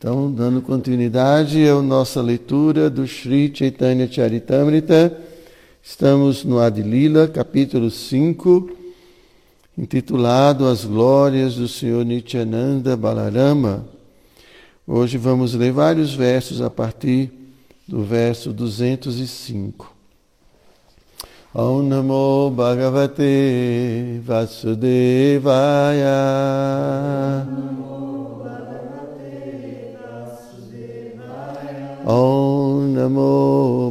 Então, 0.00 0.32
dando 0.32 0.62
continuidade 0.62 1.68
à 1.68 1.74
nossa 1.82 2.22
leitura 2.22 2.88
do 2.88 3.06
Sri 3.06 3.52
Chaitanya 3.54 4.10
Charitamrita, 4.10 5.14
estamos 5.82 6.42
no 6.42 6.58
Adilila, 6.58 7.28
capítulo 7.28 7.90
5, 7.90 8.70
intitulado 9.76 10.66
As 10.66 10.86
Glórias 10.86 11.56
do 11.56 11.68
Senhor 11.68 12.02
Nityananda 12.02 12.96
Balarama. 12.96 13.84
Hoje 14.86 15.18
vamos 15.18 15.52
ler 15.52 15.70
vários 15.70 16.14
versos 16.14 16.62
a 16.62 16.70
partir 16.70 17.30
do 17.86 18.02
verso 18.02 18.54
205. 18.54 19.94
Om 21.54 21.82
Namo 21.82 22.50
Bhagavate 22.50 24.18
Vasudevaya. 24.24 26.06
Om 27.46 27.54
Namo 27.54 27.99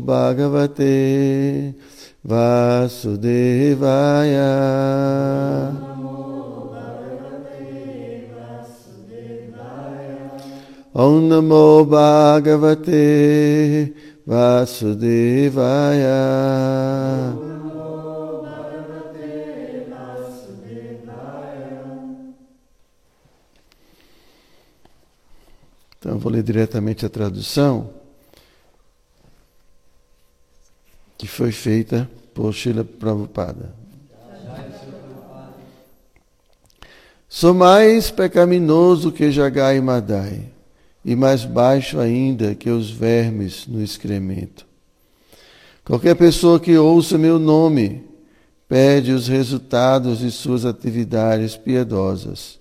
Bhagavate 0.02 1.76
Vasudevaya. 2.24 2.96
Om 10.92 11.30
Namo 11.30 11.86
Bhagavate 11.86 13.94
Vasudevaya. 14.26 16.10
Então, 26.00 26.18
vou 26.18 26.32
ler 26.32 26.42
diretamente 26.42 27.06
a 27.06 27.10
tradução. 27.10 27.99
Que 31.20 31.28
foi 31.28 31.52
feita 31.52 32.10
por 32.34 32.54
Srila 32.54 32.86
Prabhupada. 32.86 33.76
Sou 37.28 37.54
mais 37.54 38.10
pecaminoso 38.10 39.12
que 39.12 39.30
Jagai 39.30 39.78
e 39.78 39.82
Madai, 39.82 40.46
e 41.04 41.18
mais 41.18 41.44
baixo 41.44 42.00
ainda 42.00 42.56
que 42.56 42.70
os 42.70 42.90
vermes 42.90 43.68
no 43.68 43.84
excremento. 43.84 44.66
Qualquer 45.84 46.16
pessoa 46.16 46.58
que 46.58 46.78
ouça 46.78 47.18
meu 47.18 47.38
nome 47.38 48.02
perde 48.70 49.12
os 49.12 49.28
resultados 49.28 50.20
de 50.20 50.32
suas 50.32 50.64
atividades 50.64 51.58
piedosas. 51.58 52.60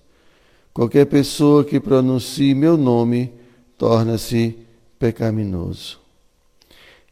Qualquer 0.73 1.05
pessoa 1.05 1.63
que 1.63 1.79
pronuncie 1.79 2.53
meu 2.53 2.75
nome 2.75 3.31
torna-se 3.77 4.57
pecaminoso. 4.99 6.08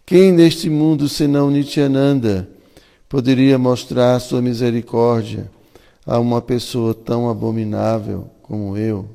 Quem 0.07 0.31
neste 0.31 0.69
mundo, 0.69 1.09
senão 1.09 1.51
Nityananda, 1.51 2.47
poderia 3.09 3.57
mostrar 3.57 4.17
sua 4.21 4.41
misericórdia 4.41 5.51
a 6.05 6.17
uma 6.17 6.41
pessoa 6.41 6.93
tão 6.93 7.29
abominável 7.29 8.29
como 8.41 8.77
eu? 8.77 9.05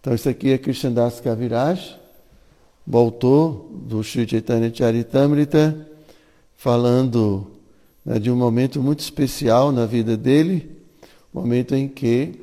Então, 0.00 0.14
isso 0.14 0.30
aqui 0.30 0.48
é 0.48 0.56
Krishnadas 0.56 1.20
Kaviraj, 1.20 1.94
voltou 2.86 3.70
do 3.86 4.02
Sri 4.02 4.26
Chaitanya 4.26 4.72
Charitamrita, 4.74 5.86
falando 6.56 7.50
né, 8.02 8.18
de 8.18 8.30
um 8.30 8.36
momento 8.36 8.82
muito 8.82 9.00
especial 9.00 9.70
na 9.70 9.84
vida 9.84 10.16
dele, 10.16 10.74
momento 11.34 11.74
em 11.74 11.86
que 11.86 12.40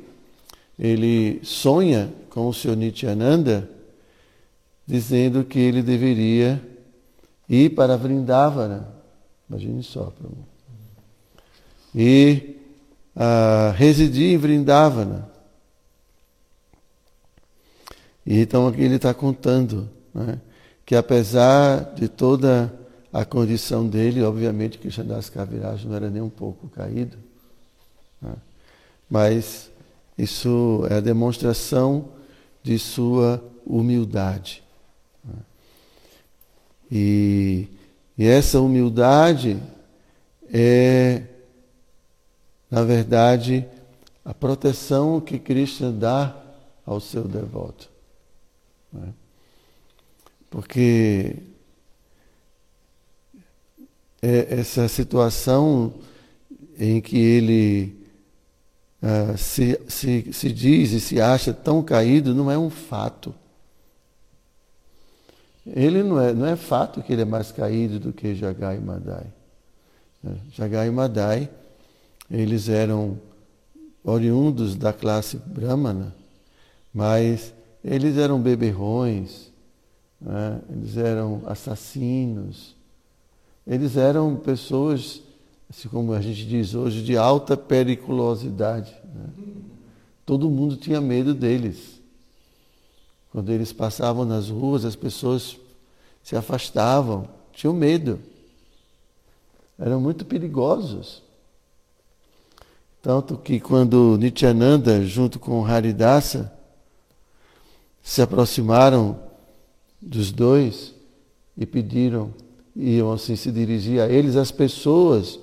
ele 0.78 1.40
sonha 1.42 2.14
com 2.30 2.46
o 2.46 2.54
Senhor 2.54 2.76
Nityananda 2.76 3.74
dizendo 4.86 5.44
que 5.44 5.58
ele 5.58 5.82
deveria 5.82 6.62
ir 7.48 7.70
para 7.74 7.96
Vrindavana. 7.96 8.88
Imagine 9.48 9.82
só. 9.82 10.12
E 11.94 12.56
uh, 13.16 13.72
residir 13.74 14.34
em 14.34 14.38
Vrindavana. 14.38 15.28
E 18.24 18.40
então 18.40 18.66
aqui 18.66 18.82
ele 18.82 18.96
está 18.96 19.14
contando 19.14 19.88
né, 20.12 20.40
que 20.84 20.94
apesar 20.94 21.94
de 21.94 22.08
toda 22.08 22.72
a 23.12 23.24
condição 23.24 23.86
dele, 23.88 24.22
obviamente 24.22 24.78
que 24.78 24.90
Chandas 24.90 25.30
Kaviraj 25.30 25.86
não 25.86 25.94
era 25.94 26.10
nem 26.10 26.20
um 26.20 26.28
pouco 26.28 26.68
caído, 26.68 27.16
né, 28.20 28.34
mas 29.08 29.70
isso 30.18 30.84
é 30.90 30.94
a 30.96 31.00
demonstração 31.00 32.08
de 32.64 32.78
sua 32.80 33.42
humildade. 33.64 34.65
E, 36.90 37.68
e 38.16 38.26
essa 38.26 38.60
humildade 38.60 39.60
é, 40.52 41.22
na 42.70 42.82
verdade, 42.82 43.66
a 44.24 44.34
proteção 44.34 45.20
que 45.20 45.38
Krishna 45.38 45.90
dá 45.92 46.36
ao 46.84 47.00
seu 47.00 47.24
devoto. 47.24 47.90
Né? 48.92 49.12
Porque 50.50 51.36
é 54.22 54.58
essa 54.60 54.88
situação 54.88 55.94
em 56.78 57.00
que 57.00 57.18
ele 57.18 58.06
uh, 59.02 59.36
se, 59.36 59.80
se, 59.88 60.32
se 60.32 60.52
diz 60.52 60.92
e 60.92 61.00
se 61.00 61.20
acha 61.20 61.52
tão 61.52 61.82
caído 61.82 62.34
não 62.34 62.50
é 62.50 62.58
um 62.58 62.70
fato. 62.70 63.34
Ele 65.66 66.02
não 66.02 66.20
é, 66.20 66.32
não 66.32 66.46
é 66.46 66.54
fato 66.54 67.02
que 67.02 67.12
ele 67.12 67.22
é 67.22 67.24
mais 67.24 67.50
caído 67.50 67.98
do 67.98 68.12
que 68.12 68.34
Jagai 68.34 68.76
e 68.76 68.80
Madai. 68.80 69.26
Jagai 70.52 70.88
e 70.88 70.90
Madai, 70.90 71.50
eles 72.30 72.68
eram 72.68 73.18
oriundos 74.04 74.76
da 74.76 74.92
classe 74.92 75.36
brahmana, 75.36 76.14
mas 76.94 77.52
eles 77.84 78.16
eram 78.16 78.40
beberrões, 78.40 79.52
né? 80.20 80.60
eles 80.70 80.96
eram 80.96 81.42
assassinos, 81.46 82.74
eles 83.66 83.96
eram 83.96 84.36
pessoas, 84.36 85.22
assim 85.68 85.88
como 85.88 86.12
a 86.12 86.20
gente 86.20 86.46
diz 86.46 86.74
hoje, 86.74 87.02
de 87.02 87.16
alta 87.16 87.56
periculosidade. 87.56 88.94
Né? 89.12 89.26
Todo 90.24 90.50
mundo 90.50 90.76
tinha 90.76 91.00
medo 91.00 91.34
deles. 91.34 91.95
Quando 93.36 93.52
eles 93.52 93.70
passavam 93.70 94.24
nas 94.24 94.48
ruas, 94.48 94.86
as 94.86 94.96
pessoas 94.96 95.58
se 96.22 96.34
afastavam, 96.34 97.28
tinham 97.52 97.74
medo. 97.74 98.18
Eram 99.78 100.00
muito 100.00 100.24
perigosos. 100.24 101.22
Tanto 103.02 103.36
que 103.36 103.60
quando 103.60 104.16
Nityananda, 104.16 105.04
junto 105.04 105.38
com 105.38 105.66
Haridasa, 105.66 106.50
se 108.02 108.22
aproximaram 108.22 109.20
dos 110.00 110.32
dois 110.32 110.94
e 111.58 111.66
pediram, 111.66 112.32
iam 112.74 113.12
assim 113.12 113.36
se 113.36 113.52
dirigir 113.52 114.00
a 114.00 114.08
eles, 114.08 114.34
as 114.34 114.50
pessoas 114.50 115.38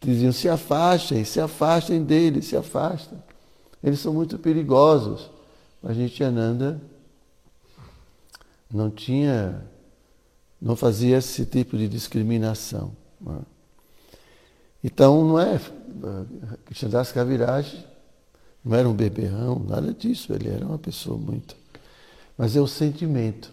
diziam: 0.00 0.30
se 0.30 0.48
afastem, 0.48 1.24
se 1.24 1.40
afastem 1.40 2.04
deles, 2.04 2.44
se 2.44 2.56
afastem. 2.56 3.18
Eles 3.82 3.98
são 3.98 4.14
muito 4.14 4.38
perigosos. 4.38 5.28
Mas 5.82 5.96
Nityananda 5.96 6.80
não 8.74 8.90
tinha, 8.90 9.64
não 10.60 10.74
fazia 10.74 11.18
esse 11.18 11.46
tipo 11.46 11.78
de 11.78 11.88
discriminação. 11.88 12.92
Né? 13.20 13.38
Então 14.82 15.24
não 15.24 15.38
é 15.38 15.58
Krishnadas 16.66 17.12
Kaviraj 17.12 17.86
não 18.64 18.76
era 18.76 18.88
um 18.88 18.94
beberrão, 18.94 19.58
nada 19.58 19.92
disso, 19.92 20.32
ele 20.32 20.48
era 20.48 20.64
uma 20.64 20.78
pessoa 20.78 21.18
muito. 21.18 21.54
Mas 22.36 22.56
é 22.56 22.60
o 22.60 22.66
sentimento. 22.66 23.52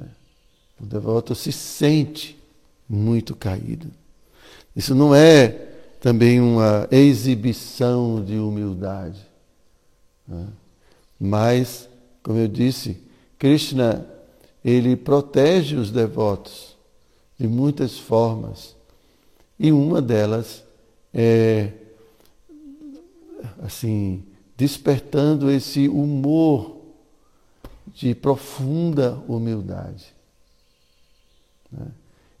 É. 0.00 0.04
O 0.80 0.86
devoto 0.86 1.34
se 1.34 1.50
sente 1.50 2.38
muito 2.88 3.34
caído. 3.34 3.90
Isso 4.74 4.94
não 4.94 5.12
é 5.12 5.48
também 6.00 6.40
uma 6.40 6.86
exibição 6.92 8.24
de 8.24 8.38
humildade, 8.38 9.20
né? 10.26 10.46
mas 11.18 11.87
como 12.22 12.38
eu 12.38 12.48
disse, 12.48 13.02
Krishna, 13.38 14.06
ele 14.64 14.96
protege 14.96 15.76
os 15.76 15.90
devotos 15.90 16.76
de 17.38 17.46
muitas 17.46 17.98
formas. 17.98 18.76
E 19.58 19.72
uma 19.72 20.02
delas 20.02 20.64
é 21.12 21.72
assim, 23.62 24.24
despertando 24.56 25.50
esse 25.50 25.88
humor 25.88 26.76
de 27.94 28.14
profunda 28.14 29.22
humildade. 29.28 30.12
Né? 31.70 31.86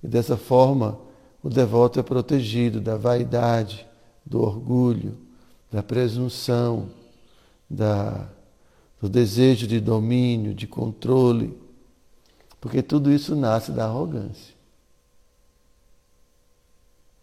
E 0.02 0.08
dessa 0.08 0.36
forma, 0.36 0.98
o 1.42 1.48
devoto 1.48 1.98
é 1.98 2.02
protegido 2.02 2.80
da 2.80 2.96
vaidade, 2.96 3.86
do 4.24 4.42
orgulho, 4.42 5.16
da 5.70 5.82
presunção, 5.82 6.88
da, 7.68 8.28
do 9.00 9.08
desejo 9.08 9.66
de 9.66 9.80
domínio, 9.80 10.54
de 10.54 10.66
controle, 10.66 11.56
porque 12.60 12.82
tudo 12.82 13.12
isso 13.12 13.36
nasce 13.36 13.70
da 13.70 13.84
arrogância. 13.84 14.54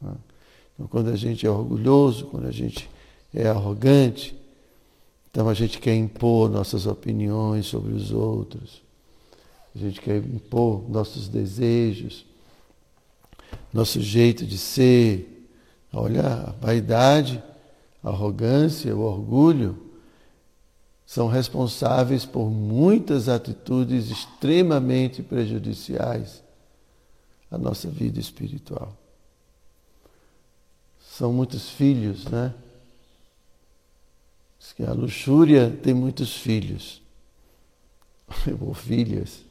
Então, 0.02 0.88
quando 0.88 1.10
a 1.10 1.16
gente 1.16 1.46
é 1.46 1.50
orgulhoso, 1.50 2.28
quando 2.28 2.48
a 2.48 2.52
gente 2.52 2.90
é 3.34 3.48
arrogante, 3.48 4.36
então 5.30 5.50
a 5.50 5.54
gente 5.54 5.80
quer 5.80 5.96
impor 5.96 6.50
nossas 6.50 6.86
opiniões 6.86 7.66
sobre 7.66 7.94
os 7.94 8.12
outros, 8.12 8.82
a 9.76 9.80
gente 9.80 10.00
quer 10.00 10.18
impor 10.18 10.90
nossos 10.90 11.28
desejos, 11.28 12.26
nosso 13.74 14.02
jeito 14.02 14.46
de 14.46 14.58
ser. 14.58 15.50
Olha, 15.92 16.26
a 16.26 16.52
vaidade, 16.66 17.42
a 18.02 18.10
arrogância, 18.10 18.96
o 18.96 19.02
orgulho 19.02 19.78
são 21.06 21.28
responsáveis 21.28 22.26
por 22.26 22.50
muitas 22.50 23.30
atitudes 23.30 24.10
extremamente 24.10 25.22
prejudiciais 25.22 26.44
à 27.50 27.58
nossa 27.58 27.90
vida 27.90 28.20
espiritual. 28.20 28.96
São 31.00 31.32
muitos 31.32 31.70
filhos, 31.70 32.26
né? 32.26 32.54
Diz 34.60 34.74
que 34.74 34.84
a 34.84 34.92
luxúria 34.92 35.70
tem 35.84 35.94
muitos 35.94 36.36
filhos, 36.36 37.02
ou 38.60 38.74
filhas. 38.74 39.46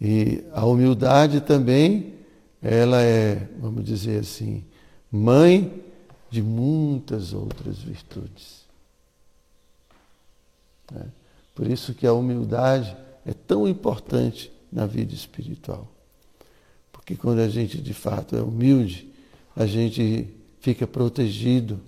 E 0.00 0.44
a 0.52 0.66
humildade 0.66 1.40
também, 1.40 2.14
ela 2.60 3.00
é, 3.00 3.48
vamos 3.60 3.84
dizer 3.84 4.20
assim, 4.20 4.64
mãe 5.10 5.84
de 6.28 6.42
muitas 6.42 7.32
outras 7.32 7.78
virtudes. 7.78 8.61
É. 10.96 11.04
Por 11.54 11.66
isso 11.66 11.94
que 11.94 12.06
a 12.06 12.12
humildade 12.12 12.96
é 13.24 13.32
tão 13.32 13.68
importante 13.68 14.52
na 14.70 14.86
vida 14.86 15.14
espiritual. 15.14 15.88
Porque 16.90 17.16
quando 17.16 17.40
a 17.40 17.48
gente 17.48 17.78
de 17.78 17.92
fato 17.92 18.36
é 18.36 18.42
humilde, 18.42 19.12
a 19.54 19.66
gente 19.66 20.28
fica 20.60 20.86
protegido 20.86 21.80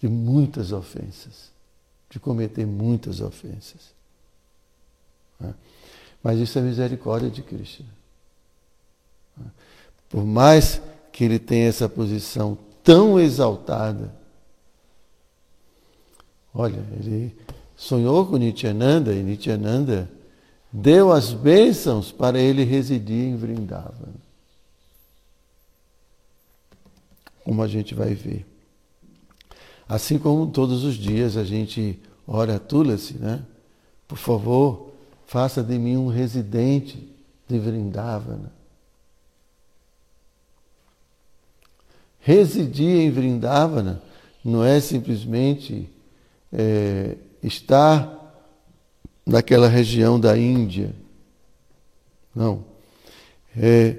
de 0.00 0.08
muitas 0.08 0.72
ofensas, 0.72 1.50
de 2.08 2.18
cometer 2.18 2.66
muitas 2.66 3.20
ofensas. 3.20 3.92
É. 5.42 5.52
Mas 6.22 6.38
isso 6.38 6.58
é 6.58 6.62
misericórdia 6.62 7.30
de 7.30 7.42
Cristo. 7.42 7.84
Por 10.08 10.24
mais 10.24 10.80
que 11.12 11.24
ele 11.24 11.38
tenha 11.38 11.68
essa 11.68 11.88
posição 11.88 12.56
tão 12.82 13.18
exaltada, 13.18 14.14
olha, 16.54 16.84
ele 16.98 17.36
sonhou 17.76 18.26
com 18.26 18.36
Nityananda 18.36 19.14
e 19.14 19.22
Nityananda 19.22 20.10
deu 20.72 21.12
as 21.12 21.32
bênçãos 21.32 22.10
para 22.10 22.38
ele 22.38 22.64
residir 22.64 23.28
em 23.28 23.36
Vrindavan. 23.36 24.12
Como 27.44 27.62
a 27.62 27.68
gente 27.68 27.94
vai 27.94 28.14
ver. 28.14 28.46
Assim 29.88 30.18
como 30.18 30.46
todos 30.46 30.82
os 30.82 30.94
dias 30.94 31.36
a 31.36 31.44
gente 31.44 32.00
ora 32.26 32.56
a 32.56 32.58
Tulasi, 32.58 33.18
né? 33.18 33.44
Por 34.08 34.16
favor, 34.16 34.92
faça 35.26 35.62
de 35.62 35.78
mim 35.78 35.96
um 35.96 36.08
residente 36.08 37.08
de 37.48 37.58
Vrindavana. 37.58 38.52
Residir 42.20 43.02
em 43.02 43.10
Vrindavana 43.10 44.02
não 44.42 44.64
é 44.64 44.80
simplesmente 44.80 45.90
é, 46.52 47.16
estar 47.46 48.10
naquela 49.26 49.68
região 49.68 50.18
da 50.18 50.36
Índia. 50.36 50.94
Não. 52.34 52.64
É 53.56 53.96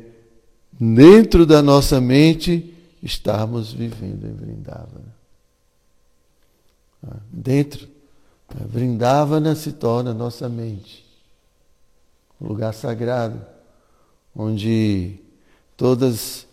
dentro 0.74 1.46
da 1.46 1.62
nossa 1.62 2.02
mente 2.02 2.74
estarmos 3.02 3.72
vivendo 3.72 4.26
em 4.26 4.34
Vrindavana. 4.34 5.16
Dentro. 7.32 7.88
Vrindavana 8.68 9.56
se 9.56 9.72
torna 9.72 10.14
nossa 10.14 10.48
mente 10.48 11.06
um 12.40 12.48
lugar 12.48 12.74
sagrado, 12.74 13.42
onde 14.36 15.16
todas 15.78 16.46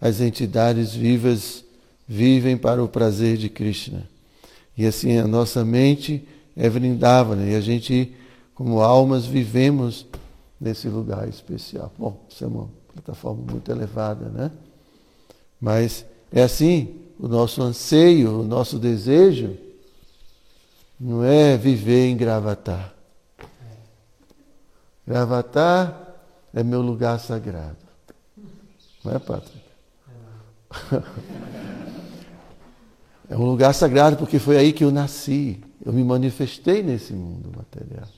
as 0.00 0.20
entidades 0.20 0.94
vivas 0.94 1.64
vivem 2.06 2.56
para 2.56 2.82
o 2.82 2.88
prazer 2.88 3.36
de 3.36 3.48
Krishna. 3.48 4.08
E 4.76 4.86
assim 4.86 5.18
a 5.18 5.26
nossa 5.26 5.64
mente 5.64 6.26
é 6.60 6.68
Vrindavana 6.68 7.46
e 7.46 7.54
a 7.54 7.60
gente, 7.60 8.14
como 8.54 8.82
almas, 8.82 9.24
vivemos 9.24 10.06
nesse 10.60 10.88
lugar 10.88 11.26
especial. 11.26 11.90
Bom, 11.98 12.22
isso 12.28 12.44
é 12.44 12.46
uma 12.46 12.68
plataforma 12.92 13.42
muito 13.50 13.70
elevada, 13.70 14.28
né? 14.28 14.50
Mas 15.58 16.04
é 16.30 16.42
assim, 16.42 16.96
o 17.18 17.26
nosso 17.26 17.62
anseio, 17.62 18.40
o 18.40 18.44
nosso 18.44 18.78
desejo 18.78 19.56
não 21.00 21.24
é 21.24 21.56
viver 21.56 22.08
em 22.08 22.16
Gravatar. 22.16 22.92
Gravatar 25.06 26.18
é 26.52 26.62
meu 26.62 26.82
lugar 26.82 27.18
sagrado. 27.18 27.78
Não 29.02 29.14
é, 29.14 29.18
Patrick? 29.18 29.64
É 33.32 33.36
um 33.36 33.44
lugar 33.44 33.72
sagrado 33.72 34.16
porque 34.16 34.40
foi 34.40 34.56
aí 34.56 34.72
que 34.72 34.82
eu 34.82 34.90
nasci. 34.90 35.62
Eu 35.84 35.92
me 35.92 36.04
manifestei 36.04 36.82
nesse 36.82 37.12
mundo 37.12 37.50
material. 37.56 38.08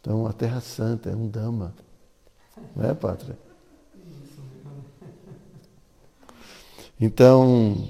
Então, 0.00 0.26
a 0.26 0.32
Terra 0.32 0.60
Santa 0.60 1.10
é 1.10 1.16
um 1.16 1.28
Dama. 1.28 1.74
Não 2.74 2.88
é, 2.88 2.94
Pátria? 2.94 3.38
Então, 7.00 7.88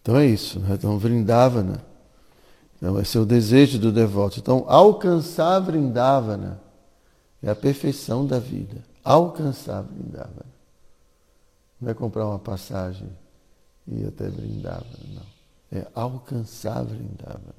então 0.00 0.16
é 0.16 0.26
isso. 0.26 0.60
Né? 0.60 0.74
Então, 0.74 0.98
Vrindavana 0.98 1.92
então, 2.82 2.98
esse 3.00 3.16
é 3.16 3.20
o 3.20 3.24
desejo 3.24 3.78
do 3.78 3.92
devoto. 3.92 4.40
Então, 4.40 4.64
alcançar 4.66 5.60
Vrindavana 5.60 6.60
é 7.40 7.48
a 7.48 7.54
perfeição 7.54 8.26
da 8.26 8.40
vida. 8.40 8.82
Alcançar 9.04 9.82
Vrindavana. 9.82 10.52
Não 11.80 11.88
é 11.88 11.94
comprar 11.94 12.26
uma 12.26 12.40
passagem 12.40 13.08
e 13.98 14.06
até 14.06 14.28
Vrindavana, 14.28 14.98
não. 15.14 15.32
É 15.80 15.86
alcançar 15.94 16.82
Vrindavana. 16.84 17.54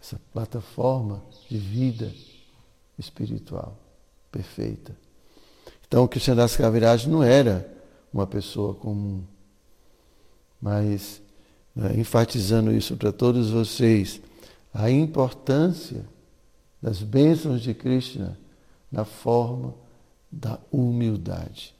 Essa 0.00 0.20
plataforma 0.32 1.22
de 1.48 1.58
vida 1.58 2.12
espiritual 2.98 3.78
perfeita. 4.30 4.96
Então, 5.86 6.08
Krishnadas 6.08 6.56
Kaviraj 6.56 7.06
não 7.06 7.22
era 7.22 7.70
uma 8.12 8.26
pessoa 8.26 8.74
comum, 8.74 9.22
mas 10.60 11.20
né, 11.74 11.94
enfatizando 11.98 12.72
isso 12.72 12.96
para 12.96 13.12
todos 13.12 13.50
vocês, 13.50 14.20
a 14.72 14.90
importância 14.90 16.04
das 16.80 17.02
bênçãos 17.02 17.60
de 17.62 17.74
Krishna 17.74 18.38
na 18.90 19.04
forma 19.04 19.74
da 20.30 20.58
humildade. 20.70 21.74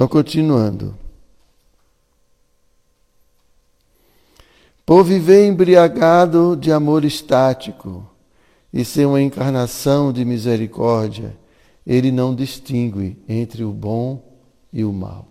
Então, 0.00 0.08
continuando. 0.08 0.96
Por 4.86 5.04
viver 5.04 5.46
embriagado 5.46 6.56
de 6.56 6.72
amor 6.72 7.04
estático 7.04 8.08
e 8.72 8.82
ser 8.82 9.04
uma 9.04 9.20
encarnação 9.20 10.10
de 10.10 10.24
misericórdia, 10.24 11.36
ele 11.86 12.10
não 12.10 12.34
distingue 12.34 13.18
entre 13.28 13.62
o 13.62 13.72
bom 13.72 14.24
e 14.72 14.86
o 14.86 14.90
mal. 14.90 15.28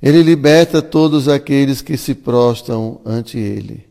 Ele 0.00 0.22
liberta 0.22 0.80
todos 0.80 1.28
aqueles 1.28 1.82
que 1.82 1.98
se 1.98 2.14
prostam 2.14 3.02
ante 3.04 3.36
ele. 3.36 3.86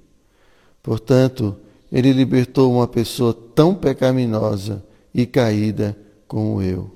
Portanto, 0.81 1.55
ele 1.91 2.11
libertou 2.11 2.73
uma 2.73 2.87
pessoa 2.87 3.31
tão 3.53 3.75
pecaminosa 3.75 4.83
e 5.13 5.25
caída 5.25 5.97
como 6.27 6.61
eu. 6.61 6.91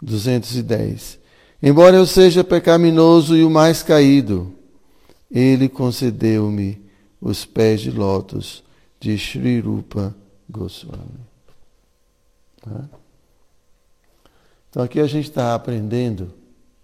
210. 0.00 1.18
Embora 1.62 1.96
eu 1.96 2.06
seja 2.06 2.44
pecaminoso 2.44 3.36
e 3.36 3.44
o 3.44 3.50
mais 3.50 3.82
caído, 3.82 4.54
ele 5.30 5.68
concedeu-me 5.68 6.80
os 7.20 7.44
pés 7.44 7.80
de 7.80 7.90
lótus 7.90 8.62
de 9.00 9.16
Sri 9.18 9.60
Rupa 9.60 10.14
Goswami. 10.48 11.26
Tá? 12.62 12.88
Então 14.70 14.82
aqui 14.82 15.00
a 15.00 15.06
gente 15.06 15.28
está 15.28 15.54
aprendendo, 15.54 16.32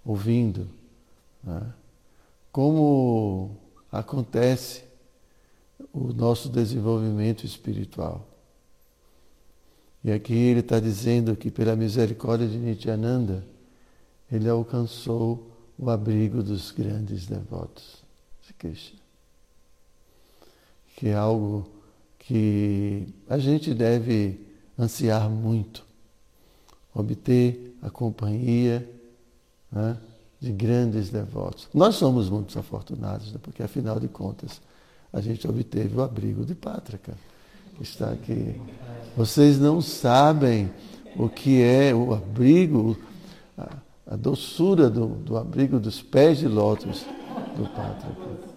ouvindo, 0.04 0.68
né? 1.44 1.62
como 2.50 3.56
acontece 3.90 4.84
o 5.92 6.12
nosso 6.12 6.48
desenvolvimento 6.48 7.44
espiritual. 7.44 8.31
E 10.04 10.10
aqui 10.10 10.34
ele 10.34 10.60
está 10.60 10.80
dizendo 10.80 11.36
que 11.36 11.50
pela 11.50 11.76
misericórdia 11.76 12.48
de 12.48 12.58
Nityananda, 12.58 13.44
ele 14.30 14.48
alcançou 14.48 15.50
o 15.78 15.90
abrigo 15.90 16.42
dos 16.42 16.70
grandes 16.70 17.26
devotos 17.26 18.02
de 18.46 18.52
Krishna. 18.54 18.98
Que 20.96 21.08
é 21.08 21.14
algo 21.14 21.68
que 22.18 23.06
a 23.28 23.38
gente 23.38 23.74
deve 23.74 24.40
ansiar 24.78 25.28
muito, 25.28 25.84
obter 26.94 27.76
a 27.82 27.90
companhia 27.90 28.88
né, 29.70 29.96
de 30.40 30.52
grandes 30.52 31.10
devotos. 31.10 31.68
Nós 31.72 31.96
somos 31.96 32.28
muito 32.28 32.56
afortunados, 32.58 33.32
né, 33.32 33.38
porque 33.42 33.62
afinal 33.62 34.00
de 34.00 34.08
contas 34.08 34.60
a 35.12 35.20
gente 35.20 35.46
obteve 35.46 35.96
o 35.96 36.02
abrigo 36.02 36.44
de 36.44 36.54
Pátrica, 36.54 37.14
está 37.80 38.10
aqui. 38.10 38.60
Vocês 39.16 39.58
não 39.58 39.80
sabem 39.80 40.70
o 41.16 41.28
que 41.28 41.62
é 41.62 41.94
o 41.94 42.14
abrigo, 42.14 42.96
a, 43.56 43.68
a 44.06 44.16
doçura 44.16 44.88
do, 44.88 45.06
do, 45.06 45.36
abrigo 45.36 45.78
dos 45.78 46.00
pés 46.00 46.38
de 46.38 46.48
lótus 46.48 47.04
do 47.56 47.68
Pátrica. 47.68 48.52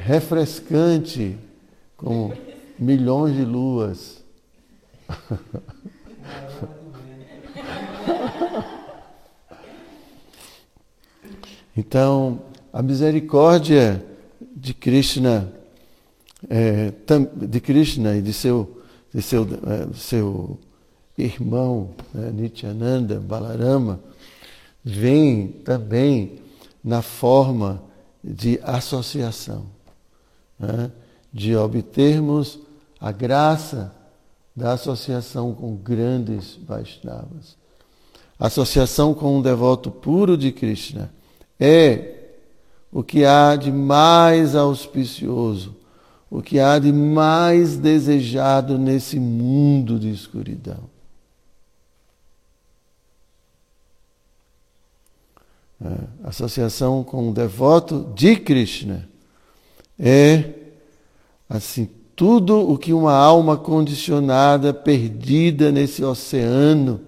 Refrescante, 0.00 1.36
como 1.96 2.32
milhões 2.78 3.36
de 3.36 3.44
luas. 3.44 4.24
Então, 11.80 12.40
a 12.72 12.82
misericórdia 12.82 14.04
de 14.56 14.74
Krishna, 14.74 15.52
é, 16.48 16.92
de 17.34 17.60
Krishna 17.60 18.16
e 18.16 18.22
de 18.22 18.32
seu, 18.32 18.82
de 19.12 19.22
seu, 19.22 19.42
é, 19.44 19.94
seu 19.94 20.58
irmão 21.16 21.90
né, 22.14 22.30
Nityananda, 22.30 23.18
Balarama, 23.18 24.00
vem 24.84 25.48
também 25.48 26.38
na 26.82 27.02
forma 27.02 27.82
de 28.22 28.60
associação, 28.62 29.66
né, 30.58 30.90
de 31.32 31.56
obtermos 31.56 32.58
a 33.00 33.12
graça 33.12 33.94
da 34.54 34.72
associação 34.72 35.54
com 35.54 35.76
grandes 35.76 36.58
Vaishnavas. 36.66 37.56
Associação 38.38 39.14
com 39.14 39.38
um 39.38 39.42
devoto 39.42 39.90
puro 39.90 40.36
de 40.36 40.52
Krishna 40.52 41.12
é 41.58 42.14
o 42.92 43.02
que 43.02 43.24
há 43.24 43.56
de 43.56 43.70
mais 43.70 44.54
auspicioso, 44.54 45.76
o 46.30 46.42
que 46.42 46.60
há 46.60 46.78
de 46.78 46.92
mais 46.92 47.76
desejado 47.76 48.78
nesse 48.78 49.18
mundo 49.18 49.98
de 49.98 50.10
escuridão. 50.10 50.90
É, 55.80 56.28
associação 56.28 57.04
com 57.04 57.28
um 57.28 57.32
devoto 57.32 58.12
de 58.14 58.34
Krishna 58.36 59.08
é 59.98 60.52
assim 61.48 61.88
tudo 62.16 62.68
o 62.68 62.76
que 62.76 62.92
uma 62.92 63.14
alma 63.14 63.56
condicionada, 63.56 64.74
perdida 64.74 65.70
nesse 65.70 66.02
oceano 66.02 67.00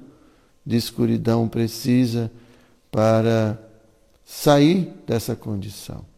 de 0.64 0.76
escuridão 0.76 1.48
precisa 1.48 2.30
para 2.92 3.58
sair 4.24 4.92
dessa 5.04 5.34
condição. 5.34 6.09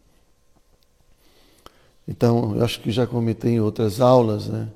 Então, 2.06 2.56
eu 2.56 2.64
acho 2.64 2.80
que 2.80 2.90
já 2.90 3.06
comentei 3.06 3.52
em 3.52 3.60
outras 3.60 4.00
aulas, 4.00 4.48
né? 4.48 4.68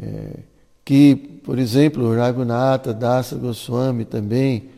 É, 0.00 0.40
que, 0.84 1.14
por 1.44 1.58
exemplo, 1.58 2.14
Raghunatha 2.16 2.94
Dasa 2.94 3.36
Goswami 3.36 4.06
também 4.06 4.70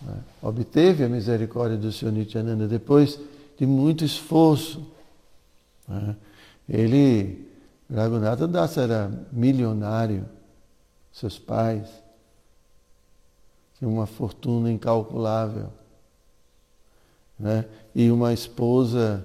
né, 0.00 0.14
obteve 0.40 1.04
a 1.04 1.08
misericórdia 1.08 1.76
do 1.76 1.92
Senhor 1.92 2.12
Nityananda 2.12 2.66
depois 2.66 3.20
de 3.58 3.66
muito 3.66 4.02
esforço. 4.02 4.80
Né? 5.86 6.16
Ele, 6.66 7.46
Raghunatha 7.92 8.48
Dasa 8.48 8.82
era 8.82 9.10
milionário, 9.30 10.24
seus 11.12 11.38
pais 11.38 11.86
tinham 13.78 13.92
uma 13.92 14.06
fortuna 14.06 14.72
incalculável 14.72 15.68
né? 17.38 17.66
e 17.94 18.10
uma 18.10 18.32
esposa 18.32 19.22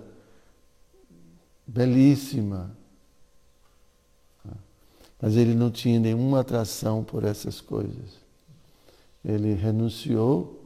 belíssima. 1.73 2.75
Mas 5.21 5.35
ele 5.35 5.53
não 5.53 5.69
tinha 5.69 5.99
nenhuma 5.99 6.39
atração 6.39 7.03
por 7.03 7.23
essas 7.23 7.61
coisas. 7.61 8.19
Ele 9.23 9.53
renunciou 9.53 10.63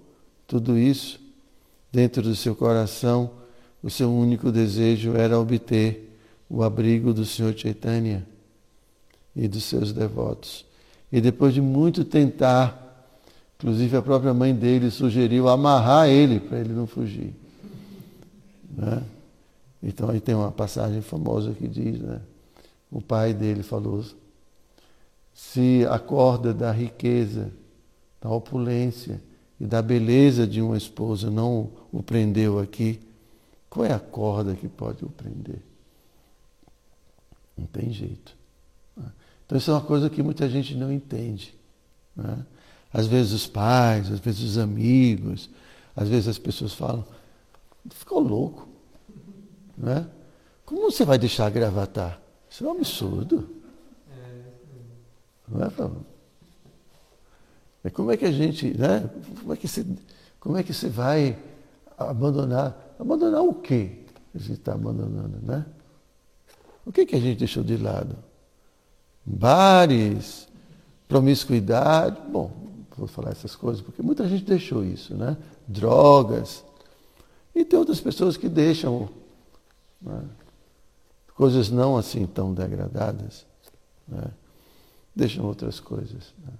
tudo 0.47 0.77
isso 0.77 1.19
dentro 1.91 2.21
do 2.21 2.35
seu 2.35 2.55
coração. 2.55 3.31
O 3.83 3.89
seu 3.89 4.09
único 4.09 4.51
desejo 4.51 5.15
era 5.15 5.39
obter 5.39 6.17
o 6.49 6.63
abrigo 6.63 7.13
do 7.13 7.25
Senhor 7.25 7.53
Chaitanya 7.57 8.25
e 9.35 9.47
dos 9.47 9.65
seus 9.65 9.91
devotos. 9.91 10.65
E 11.11 11.19
depois 11.19 11.53
de 11.53 11.61
muito 11.61 12.05
tentar, 12.05 12.85
Inclusive 13.57 13.97
a 13.97 14.01
própria 14.01 14.33
mãe 14.33 14.53
dele 14.53 14.91
sugeriu 14.91 15.47
amarrar 15.47 16.09
ele 16.09 16.39
para 16.39 16.59
ele 16.59 16.73
não 16.73 16.85
fugir. 16.85 17.33
Né? 18.75 19.01
Então 19.81 20.09
aí 20.09 20.19
tem 20.19 20.33
uma 20.35 20.51
passagem 20.51 21.01
famosa 21.01 21.53
que 21.53 21.67
diz, 21.67 21.99
né? 21.99 22.21
O 22.91 23.01
pai 23.01 23.33
dele 23.33 23.63
falou: 23.63 24.03
se 25.33 25.85
a 25.89 25.99
corda 25.99 26.53
da 26.53 26.71
riqueza, 26.71 27.51
da 28.21 28.29
opulência 28.29 29.21
e 29.59 29.65
da 29.65 29.81
beleza 29.81 30.47
de 30.47 30.61
uma 30.61 30.77
esposa 30.77 31.29
não 31.29 31.69
o 31.91 32.01
prendeu 32.01 32.59
aqui, 32.59 32.99
qual 33.69 33.85
é 33.85 33.93
a 33.93 33.99
corda 33.99 34.55
que 34.55 34.67
pode 34.67 35.03
o 35.03 35.09
prender? 35.09 35.61
Não 37.57 37.65
tem 37.65 37.91
jeito. 37.91 38.35
Né? 38.95 39.11
Então 39.45 39.57
isso 39.57 39.71
é 39.71 39.73
uma 39.73 39.81
coisa 39.81 40.09
que 40.09 40.23
muita 40.23 40.49
gente 40.49 40.75
não 40.75 40.91
entende. 40.91 41.53
Né? 42.15 42.45
Às 42.93 43.07
vezes 43.07 43.33
os 43.33 43.47
pais, 43.47 44.09
às 44.09 44.19
vezes 44.19 44.41
os 44.41 44.57
amigos, 44.57 45.49
às 45.95 46.07
vezes 46.07 46.29
as 46.29 46.37
pessoas 46.37 46.73
falam, 46.73 47.05
ficou 47.89 48.19
louco. 48.19 48.67
Né? 49.77 50.07
Como 50.65 50.81
você 50.81 51.05
vai 51.05 51.17
deixar 51.17 51.49
gravatar? 51.49 52.19
Isso 52.49 52.65
é 52.65 52.67
um 52.67 52.71
absurdo. 52.71 53.49
Não 55.47 55.63
é, 55.63 55.71
é 57.83 57.89
como 57.89 58.11
é 58.11 58.17
que 58.17 58.25
a 58.25 58.31
gente, 58.31 58.75
né? 58.77 59.09
Como 59.39 59.53
é 59.53 59.57
que 59.57 59.67
você, 59.67 59.85
como 60.39 60.57
é 60.57 60.63
que 60.63 60.73
você 60.73 60.89
vai 60.89 61.37
abandonar? 61.97 62.95
Abandonar 62.99 63.43
o 63.43 63.53
quê? 63.53 63.99
A 64.33 64.39
gente 64.39 64.53
está 64.53 64.73
abandonando, 64.73 65.37
né? 65.43 65.65
O 66.85 66.91
que, 66.91 67.05
que 67.05 67.15
a 67.15 67.19
gente 67.19 67.39
deixou 67.39 67.63
de 67.63 67.77
lado? 67.77 68.15
Bares, 69.23 70.47
promiscuidade, 71.07 72.19
bom, 72.29 72.51
vou 72.97 73.07
falar 73.07 73.31
essas 73.31 73.55
coisas, 73.55 73.81
porque 73.81 74.01
muita 74.01 74.27
gente 74.27 74.45
deixou 74.45 74.83
isso, 74.83 75.15
né? 75.15 75.37
Drogas. 75.67 76.63
E 77.53 77.63
tem 77.63 77.77
outras 77.77 77.99
pessoas 77.99 78.37
que 78.37 78.49
deixam 78.49 79.09
né? 80.01 80.23
coisas 81.35 81.69
não 81.69 81.97
assim 81.97 82.25
tão 82.25 82.53
degradadas, 82.53 83.45
né? 84.07 84.31
deixam 85.15 85.45
outras 85.45 85.79
coisas. 85.79 86.33
Né? 86.43 86.53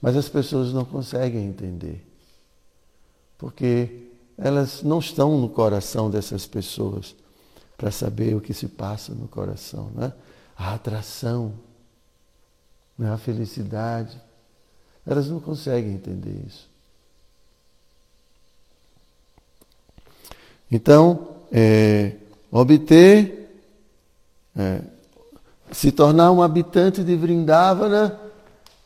Mas 0.00 0.16
as 0.16 0.28
pessoas 0.28 0.72
não 0.72 0.84
conseguem 0.84 1.44
entender, 1.44 2.04
porque 3.38 4.08
elas 4.36 4.82
não 4.82 4.98
estão 4.98 5.40
no 5.40 5.48
coração 5.48 6.10
dessas 6.10 6.46
pessoas 6.46 7.14
para 7.76 7.90
saber 7.90 8.34
o 8.34 8.40
que 8.40 8.54
se 8.54 8.68
passa 8.68 9.14
no 9.14 9.26
coração, 9.28 9.90
né? 9.94 10.12
A 10.56 10.74
atração, 10.74 11.52
né? 12.96 13.10
a 13.10 13.18
felicidade 13.18 14.20
elas 15.06 15.28
não 15.28 15.38
conseguem 15.38 15.92
entender 15.92 16.44
isso. 16.46 16.68
Então, 20.70 21.36
é, 21.52 22.16
obter, 22.54 23.50
é, 24.54 24.80
se 25.72 25.90
tornar 25.90 26.30
um 26.30 26.40
habitante 26.40 27.02
de 27.02 27.16
Vrindavana 27.16 28.20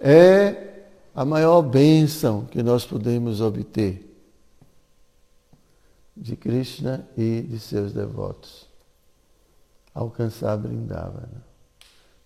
é 0.00 0.86
a 1.14 1.22
maior 1.22 1.60
bênção 1.60 2.46
que 2.46 2.62
nós 2.62 2.86
podemos 2.86 3.42
obter 3.42 4.04
de 6.16 6.34
Krishna 6.34 7.06
e 7.14 7.42
de 7.42 7.60
seus 7.60 7.92
devotos. 7.92 8.66
Alcançar 9.94 10.56
Vrindavana, 10.56 11.44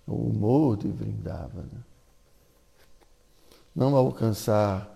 o 0.07 0.15
humor 0.15 0.77
de 0.77 0.87
Vrindavana 0.87 1.93
não 3.75 3.97
alcançar 3.97 4.89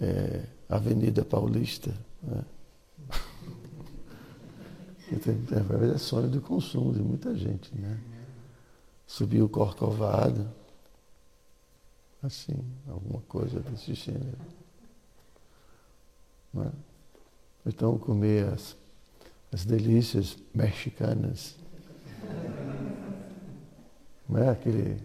é, 0.00 0.44
Avenida 0.66 1.24
Paulista. 1.24 1.92
Né? 2.22 2.40
É 5.94 5.98
sonho 5.98 6.28
do 6.28 6.40
consumo 6.40 6.92
de 6.92 7.00
muita 7.00 7.34
gente, 7.34 7.74
né? 7.74 7.98
Subir 9.06 9.42
o 9.42 9.48
Corcovado. 9.48 10.48
Assim, 12.22 12.56
alguma 12.88 13.20
coisa 13.22 13.60
desse 13.60 13.94
gênero. 13.94 14.36
É? 16.56 16.70
Então 17.64 17.96
comer 17.98 18.48
as, 18.48 18.76
as 19.52 19.64
delícias 19.64 20.36
mexicanas. 20.54 21.54
Não 24.28 24.38
é 24.38 24.50
aquele, 24.50 25.00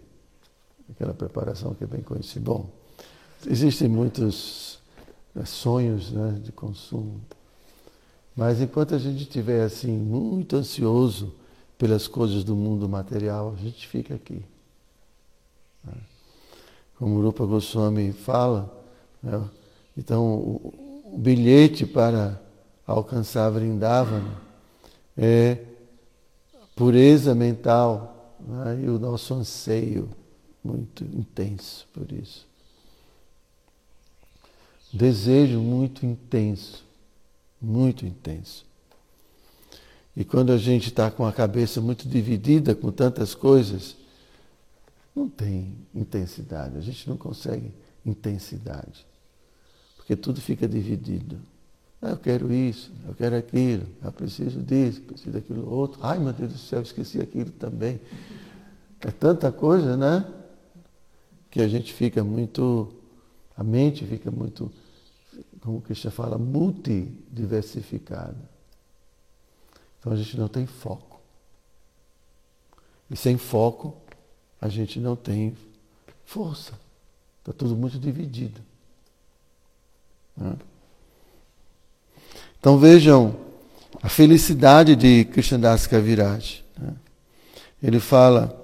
aquela 0.89 1.13
preparação 1.13 1.73
que 1.73 1.83
é 1.83 1.87
bem 1.87 2.01
conhecida. 2.01 2.43
Bom, 2.43 2.69
existem 3.47 3.87
muitos 3.87 4.79
né, 5.33 5.45
sonhos 5.45 6.11
né, 6.11 6.39
de 6.41 6.51
consumo. 6.51 7.21
Mas 8.35 8.59
enquanto 8.59 8.95
a 8.95 8.97
gente 8.97 9.23
estiver 9.23 9.63
assim, 9.63 9.95
muito 9.95 10.55
ansioso 10.55 11.33
pelas 11.77 12.07
coisas 12.07 12.43
do 12.43 12.55
mundo 12.55 12.89
material, 12.89 13.53
a 13.57 13.61
gente 13.61 13.87
fica 13.87 14.15
aqui. 14.15 14.43
Como 16.97 17.17
o 17.17 17.21
Rupa 17.21 17.45
Goswami 17.45 18.11
fala, 18.11 18.73
né? 19.21 19.43
então 19.97 20.25
o, 20.25 20.73
o, 21.13 21.17
bilhete 21.17 21.85
para 21.85 22.41
alcançar 22.87 23.49
Vrindavana 23.49 24.41
é 25.17 25.57
pureza 26.75 27.35
mental 27.35 28.35
né? 28.39 28.81
e 28.83 28.89
o 28.89 28.97
nosso 28.97 29.33
anseio 29.33 30.09
muito 30.63 31.03
intenso 31.03 31.85
por 31.93 32.11
isso. 32.11 32.47
Desejo 34.93 35.59
muito 35.59 36.05
intenso 36.05 36.85
muito 37.63 38.05
intenso. 38.05 38.65
E 40.15 40.23
quando 40.23 40.51
a 40.51 40.57
gente 40.57 40.89
está 40.89 41.09
com 41.09 41.25
a 41.25 41.31
cabeça 41.31 41.81
muito 41.81 42.07
dividida 42.07 42.75
com 42.75 42.91
tantas 42.91 43.33
coisas, 43.33 43.95
não 45.15 45.29
tem 45.29 45.75
intensidade, 45.95 46.77
a 46.77 46.81
gente 46.81 47.09
não 47.09 47.17
consegue 47.17 47.71
intensidade. 48.05 49.05
Porque 49.95 50.15
tudo 50.15 50.41
fica 50.41 50.67
dividido. 50.67 51.39
Ah, 52.01 52.09
eu 52.09 52.17
quero 52.17 52.53
isso, 52.53 52.91
eu 53.07 53.15
quero 53.15 53.37
aquilo, 53.37 53.87
eu 54.03 54.11
preciso 54.11 54.61
disso, 54.61 55.01
preciso 55.01 55.31
daquilo 55.31 55.67
outro. 55.71 55.99
Ai, 56.03 56.19
meu 56.19 56.33
Deus 56.33 56.51
do 56.51 56.57
céu, 56.57 56.81
esqueci 56.81 57.21
aquilo 57.21 57.49
também. 57.51 57.99
É 58.99 59.09
tanta 59.09 59.51
coisa, 59.51 59.95
né? 59.95 60.25
Que 61.49 61.61
a 61.61 61.67
gente 61.67 61.93
fica 61.93 62.23
muito, 62.23 62.93
a 63.55 63.63
mente 63.63 64.05
fica 64.05 64.29
muito 64.29 64.69
como 65.63 65.77
o 65.77 65.81
Krishna 65.81 66.11
fala, 66.11 66.37
multidiversificada. 66.37 68.35
Então 69.97 70.11
a 70.11 70.15
gente 70.17 70.37
não 70.37 70.49
tem 70.49 70.65
foco. 70.65 71.21
E 73.09 73.15
sem 73.15 73.37
foco, 73.37 73.95
a 74.59 74.67
gente 74.67 74.99
não 74.99 75.15
tem 75.15 75.55
força. 76.25 76.73
Está 77.39 77.53
tudo 77.53 77.77
muito 77.77 77.97
dividido. 77.97 78.59
Né? 80.35 80.57
Então 82.59 82.77
vejam 82.77 83.33
a 84.01 84.09
felicidade 84.09 84.97
de 84.97 85.23
Krishnadas 85.25 85.87
Kaviraj. 85.87 86.61
Né? 86.77 86.93
Ele 87.81 88.01
fala. 88.01 88.61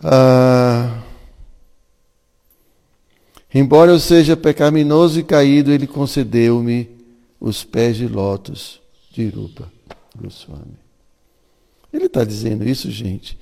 Uh, 0.00 1.13
Embora 3.54 3.92
eu 3.92 4.00
seja 4.00 4.36
pecaminoso 4.36 5.20
e 5.20 5.22
caído, 5.22 5.70
ele 5.70 5.86
concedeu-me 5.86 6.90
os 7.38 7.62
pés 7.62 7.96
de 7.96 8.08
lótus 8.08 8.80
de 9.12 9.28
Rupa 9.28 9.70
Goswami. 10.16 10.76
Ele 11.92 12.06
está 12.06 12.24
dizendo 12.24 12.68
isso, 12.68 12.90
gente, 12.90 13.38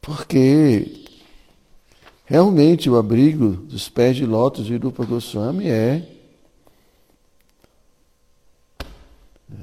porque 0.00 1.06
realmente 2.24 2.90
o 2.90 2.96
abrigo 2.96 3.50
dos 3.50 3.88
pés 3.88 4.16
de 4.16 4.26
lótus 4.26 4.66
de 4.66 4.76
Rupa 4.76 5.04
Goswami 5.04 5.68
é 5.68 6.08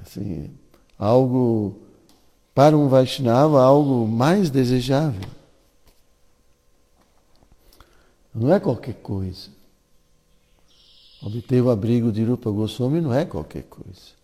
assim, 0.01 0.49
algo 0.97 1.75
para 2.55 2.77
um 2.77 2.87
Vaishnava, 2.87 3.61
algo 3.61 4.07
mais 4.07 4.49
desejável. 4.49 5.38
Não 8.33 8.53
é 8.53 8.59
qualquer 8.59 8.95
coisa. 8.95 9.49
Obter 11.21 11.61
o 11.61 11.69
abrigo 11.69 12.11
de 12.11 12.23
Rupa 12.23 12.49
Goswami 12.49 13.01
não 13.01 13.13
é 13.13 13.25
qualquer 13.25 13.63
coisa. 13.63 14.19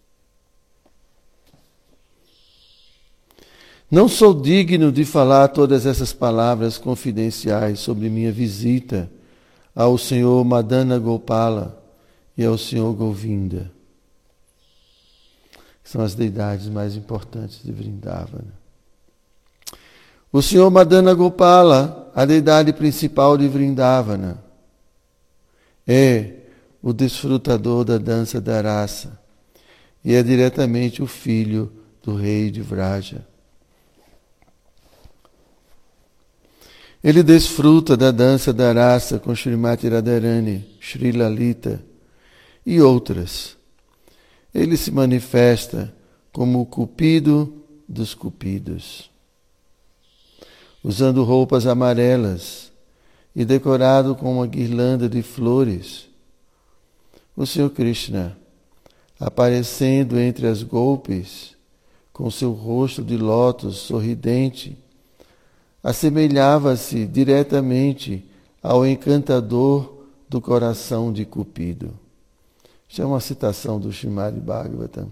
Não 3.90 4.08
sou 4.08 4.34
digno 4.34 4.92
de 4.92 5.06
falar 5.06 5.50
todas 5.50 5.86
essas 5.86 6.12
palavras 6.12 6.78
confidenciais 6.78 7.80
sobre 7.80 8.10
minha 8.10 8.32
visita 8.32 9.10
ao 9.76 9.98
Senhor 9.98 10.44
Madana 10.44 10.98
Gopala 10.98 11.84
e 12.38 12.44
ao 12.44 12.58
Senhor 12.58 12.94
Govinda. 12.94 13.72
São 15.84 16.02
as 16.02 16.16
deidades 16.16 16.68
mais 16.68 16.96
importantes 16.96 17.62
de 17.64 17.72
Vrindavana. 17.72 18.54
O 20.32 20.42
Senhor 20.42 20.70
Madana 20.72 21.14
Gopala, 21.14 22.05
a 22.16 22.24
deidade 22.24 22.72
principal 22.72 23.38
de 23.38 23.46
Vrindavana, 23.46 24.42
é 25.86 26.32
o 26.82 26.94
desfrutador 26.94 27.84
da 27.84 27.98
dança 27.98 28.40
da 28.40 28.62
raça 28.62 29.20
e 30.02 30.14
é 30.14 30.24
diretamente 30.24 31.04
o 31.04 31.08
filho 31.08 31.70
do 32.02 32.16
rei 32.16 32.50
de 32.50 32.62
Vraja. 32.62 33.28
Ele 37.04 37.22
desfruta 37.22 37.98
da 37.98 38.12
dança 38.12 38.54
da 38.54 38.72
raça 38.72 39.20
com 39.20 39.34
Srimati 39.34 39.90
Radharani, 39.90 40.66
Sri 40.80 41.12
Lalita 41.12 41.84
e 42.66 42.80
outras. 42.80 43.58
Ele 44.54 44.78
se 44.78 44.90
manifesta 44.90 45.94
como 46.32 46.62
o 46.62 46.66
cupido 46.66 47.62
dos 47.88 48.14
cupidos 48.14 49.14
usando 50.86 51.24
roupas 51.24 51.66
amarelas 51.66 52.72
e 53.36 53.44
decorado 53.44 54.14
com 54.14 54.36
uma 54.36 54.46
guirlanda 54.46 55.10
de 55.10 55.24
flores. 55.24 56.08
O 57.36 57.44
Senhor 57.44 57.72
Krishna, 57.72 58.38
aparecendo 59.20 60.20
entre 60.20 60.46
as 60.46 60.62
golpes, 60.62 61.56
com 62.14 62.30
seu 62.30 62.52
rosto 62.52 63.04
de 63.04 63.18
lótus 63.18 63.78
sorridente, 63.78 64.78
assemelhava-se 65.82 67.08
diretamente 67.08 68.24
ao 68.62 68.86
encantador 68.86 70.04
do 70.30 70.40
coração 70.40 71.12
de 71.12 71.26
Cupido. 71.26 71.96
Isso 72.88 73.02
é 73.02 73.06
uma 73.06 73.20
citação 73.20 73.80
do 73.80 73.92
Shimad 73.92 74.40
Bhagavatam 74.40 75.10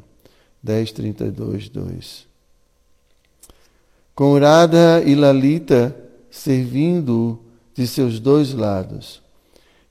10.32.2. 0.64 2.32
2 4.16 4.16
com 4.16 4.38
Radha 4.38 5.04
e 5.06 5.16
Lalita 5.16 5.96
servindo 6.30 7.40
de 7.74 7.88
seus 7.88 8.20
dois 8.20 8.54
lados. 8.54 9.22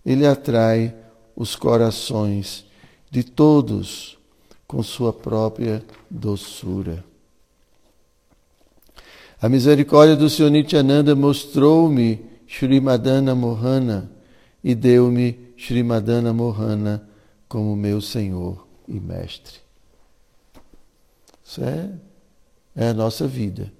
Ele 0.05 0.27
atrai 0.27 0.95
os 1.35 1.57
corações 1.57 2.65
de 3.11 3.23
todos 3.23 4.19
com 4.67 4.83
sua 4.83 5.13
própria 5.13 5.85
doçura. 6.11 7.05
A 9.41 9.49
misericórdia 9.49 10.15
do 10.15 10.31
Senhor 10.31 10.51
Nityananda 10.51 11.15
mostrou-me 11.15 12.25
Srimadana 12.47 13.35
Mohana 13.35 14.11
e 14.63 14.75
deu-me 14.75 15.53
Srimadana 15.57 16.33
Mohana 16.33 17.09
como 17.49 17.75
meu 17.75 18.01
Senhor 18.01 18.67
e 18.87 19.01
Mestre. 19.01 19.59
Isso 21.45 21.63
é, 21.63 21.91
é 22.77 22.89
a 22.89 22.95
nossa 22.95 23.27
vida. 23.27 23.73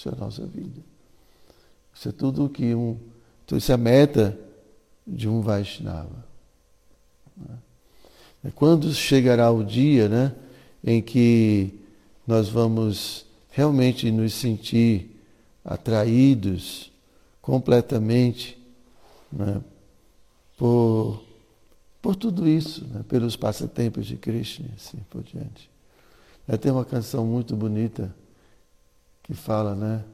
Isso 0.00 0.08
é 0.08 0.12
a 0.12 0.16
nossa 0.16 0.46
vida. 0.46 0.80
Isso 1.94 2.08
é 2.08 2.12
tudo 2.12 2.48
que 2.48 2.74
um. 2.74 2.96
Então, 3.44 3.58
isso 3.58 3.70
é 3.70 3.74
a 3.74 3.78
meta 3.78 4.38
de 5.06 5.28
um 5.28 5.42
Vaishnava. 5.42 6.24
Né? 7.36 7.58
É 8.46 8.50
quando 8.50 8.94
chegará 8.94 9.50
o 9.50 9.62
dia 9.62 10.08
né, 10.08 10.34
em 10.82 11.02
que 11.02 11.74
nós 12.26 12.48
vamos 12.48 13.26
realmente 13.50 14.10
nos 14.10 14.32
sentir 14.32 15.20
atraídos 15.62 16.90
completamente 17.42 18.56
né, 19.30 19.60
por, 20.56 21.22
por 22.00 22.16
tudo 22.16 22.48
isso, 22.48 22.86
né, 22.86 23.04
pelos 23.06 23.36
passatempos 23.36 24.06
de 24.06 24.16
Krishna 24.16 24.70
assim 24.74 24.98
por 25.10 25.22
diante. 25.22 25.68
Tem 26.58 26.72
uma 26.72 26.86
canção 26.86 27.26
muito 27.26 27.54
bonita 27.54 28.10
que 29.30 29.36
fala, 29.36 29.76
né? 29.76 30.04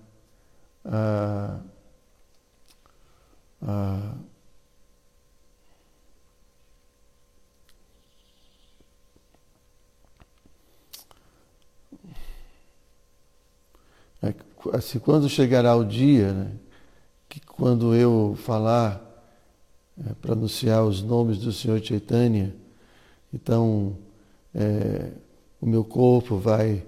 Ah, 0.84 1.58
ah, 3.62 4.14
assim, 14.74 14.98
quando 14.98 15.30
chegará 15.30 15.74
o 15.74 15.82
dia 15.82 16.34
né, 16.34 16.52
que 17.26 17.40
quando 17.40 17.94
eu 17.94 18.36
falar, 18.44 19.00
é, 19.98 20.12
pronunciar 20.20 20.84
os 20.84 21.02
nomes 21.02 21.38
do 21.38 21.52
Senhor 21.52 21.82
Chaitanya, 21.82 22.54
então 23.32 23.96
é, 24.54 25.10
o 25.58 25.64
meu 25.64 25.84
corpo 25.84 26.36
vai 26.36 26.84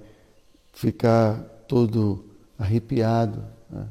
ficar 0.75 1.58
todo 1.69 2.25
arrepiado. 2.59 3.45
Né? 3.71 3.87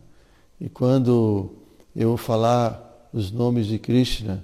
E 0.59 0.69
quando 0.69 1.51
eu 1.95 2.17
falar 2.17 3.09
os 3.13 3.31
nomes 3.31 3.67
de 3.67 3.79
Krishna, 3.79 4.43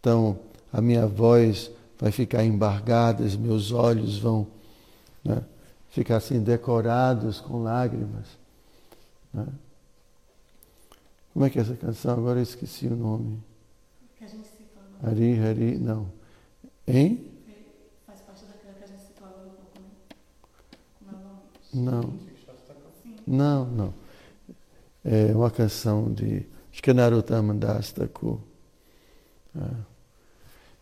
então 0.00 0.38
a 0.72 0.80
minha 0.80 1.06
voz 1.06 1.70
vai 1.98 2.10
ficar 2.10 2.44
embargada, 2.44 3.22
os 3.22 3.36
meus 3.36 3.70
olhos 3.70 4.18
vão 4.18 4.46
né, 5.22 5.42
ficar 5.90 6.16
assim 6.16 6.42
decorados 6.42 7.40
com 7.40 7.62
lágrimas. 7.62 8.26
Né? 9.32 9.46
Como 11.32 11.44
é 11.44 11.50
que 11.50 11.58
é 11.58 11.62
essa 11.62 11.76
canção? 11.76 12.14
Agora 12.14 12.40
eu 12.40 12.42
esqueci 12.42 12.86
o 12.86 12.96
nome. 12.96 13.42
Que 14.16 14.24
a 14.24 14.28
gente 14.28 14.48
citou. 14.48 14.82
Hari, 15.02 15.40
Hari, 15.40 15.78
não. 15.78 16.12
Hein? 16.86 17.30
Faz 18.06 18.20
parte 18.20 18.44
daquela 18.44 18.74
que 18.74 18.84
a 18.84 18.86
gente 18.86 19.00
citou 19.00 19.26
agora 19.26 19.46
um 19.46 19.54
pouco, 19.54 19.78
né? 19.80 21.18
Não. 21.72 22.02
Não, 22.02 22.31
não. 23.66 23.94
É 25.04 25.34
uma 25.34 25.50
canção 25.50 26.12
de. 26.12 26.46
Acho 26.72 26.82
que 26.82 26.90
é 26.90 26.94
Naruttama 26.94 27.54
Das 27.54 27.92
Thakur. 27.92 28.38
É. 29.56 29.92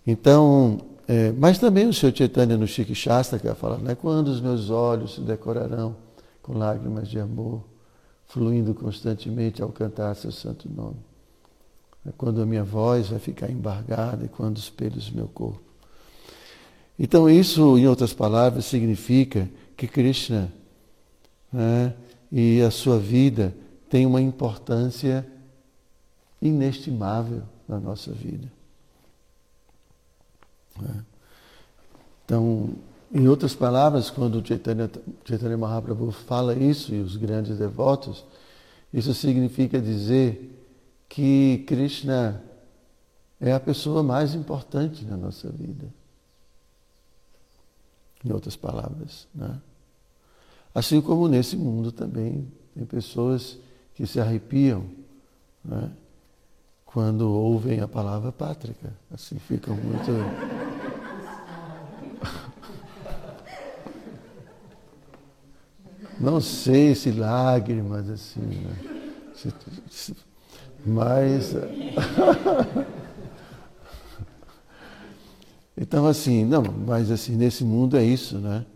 Então, 0.06 0.78
é, 1.06 1.32
mas 1.32 1.58
também 1.58 1.86
o 1.86 1.92
Sr. 1.92 2.14
Chaitanya 2.14 2.56
no 2.56 2.66
Shikhi 2.66 2.94
Shastra 2.94 3.54
fala, 3.54 3.78
né? 3.78 3.94
Quando 3.94 4.28
os 4.28 4.40
meus 4.40 4.70
olhos 4.70 5.16
se 5.16 5.20
decorarão 5.20 5.96
com 6.40 6.56
lágrimas 6.56 7.08
de 7.08 7.18
amor, 7.18 7.64
fluindo 8.26 8.74
constantemente 8.74 9.60
ao 9.60 9.70
cantar 9.70 10.14
seu 10.14 10.30
santo 10.30 10.68
nome. 10.68 10.96
É 12.06 12.10
quando 12.16 12.40
a 12.40 12.46
minha 12.46 12.64
voz 12.64 13.08
vai 13.08 13.18
ficar 13.18 13.50
embargada 13.50 14.24
e 14.24 14.28
quando 14.28 14.56
os 14.56 14.70
pelos 14.70 15.10
do 15.10 15.16
meu 15.16 15.28
corpo. 15.28 15.60
Então, 16.98 17.28
isso, 17.28 17.76
em 17.76 17.86
outras 17.86 18.12
palavras, 18.12 18.66
significa 18.66 19.48
que 19.76 19.88
Krishna 19.88 20.52
né, 21.52 21.94
e 22.30 22.62
a 22.62 22.70
sua 22.70 22.98
vida 22.98 23.54
tem 23.88 24.06
uma 24.06 24.20
importância 24.20 25.26
inestimável 26.40 27.42
na 27.68 27.78
nossa 27.78 28.12
vida. 28.12 28.50
Né. 30.80 31.04
Então, 32.24 32.70
em 33.12 33.26
outras 33.26 33.54
palavras, 33.54 34.08
quando 34.08 34.46
Chaitanya, 34.46 34.88
Chaitanya 35.24 35.58
Mahaprabhu 35.58 36.12
fala 36.12 36.54
isso 36.54 36.94
e 36.94 37.00
os 37.00 37.16
grandes 37.16 37.58
devotos, 37.58 38.24
isso 38.94 39.12
significa 39.12 39.80
dizer 39.80 40.56
que 41.08 41.64
Krishna 41.66 42.40
é 43.40 43.52
a 43.52 43.58
pessoa 43.58 44.02
mais 44.02 44.34
importante 44.34 45.04
na 45.04 45.16
nossa 45.16 45.48
vida. 45.50 45.88
Em 48.24 48.32
outras 48.32 48.54
palavras, 48.54 49.26
né? 49.34 49.60
Assim 50.74 51.00
como 51.00 51.28
nesse 51.28 51.56
mundo 51.56 51.90
também 51.90 52.46
tem 52.74 52.84
pessoas 52.84 53.58
que 53.94 54.06
se 54.06 54.20
arrepiam 54.20 54.84
né? 55.64 55.90
quando 56.84 57.30
ouvem 57.30 57.80
a 57.80 57.88
palavra 57.88 58.30
pátrica. 58.30 58.92
Assim 59.10 59.38
ficam 59.38 59.74
muito 59.76 60.10
Não 66.20 66.38
sei 66.38 66.94
se 66.94 67.10
lágrimas 67.10 68.10
assim, 68.10 68.42
né? 68.42 68.76
mas. 70.84 71.54
então, 75.74 76.06
assim, 76.06 76.44
não, 76.44 76.62
mas 76.62 77.10
assim, 77.10 77.36
nesse 77.36 77.64
mundo 77.64 77.96
é 77.96 78.04
isso, 78.04 78.36
né? 78.36 78.66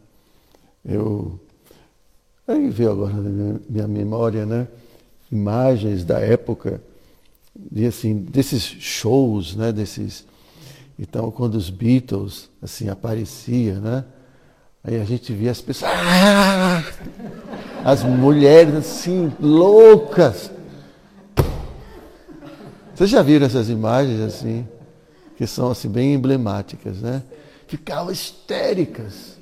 Eu. 0.83 1.39
Aí 2.47 2.69
veio 2.69 2.93
agora 2.93 3.15
na 3.15 3.59
minha, 3.69 3.89
memória, 3.89 4.45
né? 4.45 4.69
Imagens 5.33 6.05
da 6.05 6.19
época, 6.19 6.81
de, 7.55 7.87
assim, 7.87 8.15
desses 8.17 8.63
shows, 8.63 9.57
né? 9.57 9.73
Desses. 9.73 10.27
Então, 10.99 11.31
quando 11.31 11.55
os 11.55 11.71
Beatles, 11.71 12.51
assim, 12.63 12.89
apareciam, 12.89 13.81
né? 13.81 14.05
Aí 14.83 15.01
a 15.01 15.05
gente 15.05 15.33
via 15.33 15.51
as 15.51 15.63
pessoas, 15.63 15.91
ah! 15.95 16.85
as 17.83 18.03
mulheres 18.03 18.75
assim, 18.75 19.33
loucas. 19.41 20.51
Vocês 22.95 23.09
já 23.09 23.23
viram 23.23 23.47
essas 23.47 23.71
imagens 23.71 24.21
assim, 24.21 24.69
que 25.37 25.47
são 25.47 25.71
assim 25.71 25.89
bem 25.89 26.15
emblemáticas, 26.15 26.99
né? 26.99 27.23
Ficavam 27.67 28.13
histéricas. 28.13 29.39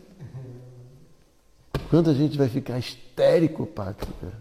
Quando 1.93 2.09
a 2.09 2.15
gente 2.15 2.39
vai 2.39 2.49
ficar 2.49 2.79
histérico, 2.79 3.67
Pátrica? 3.67 4.33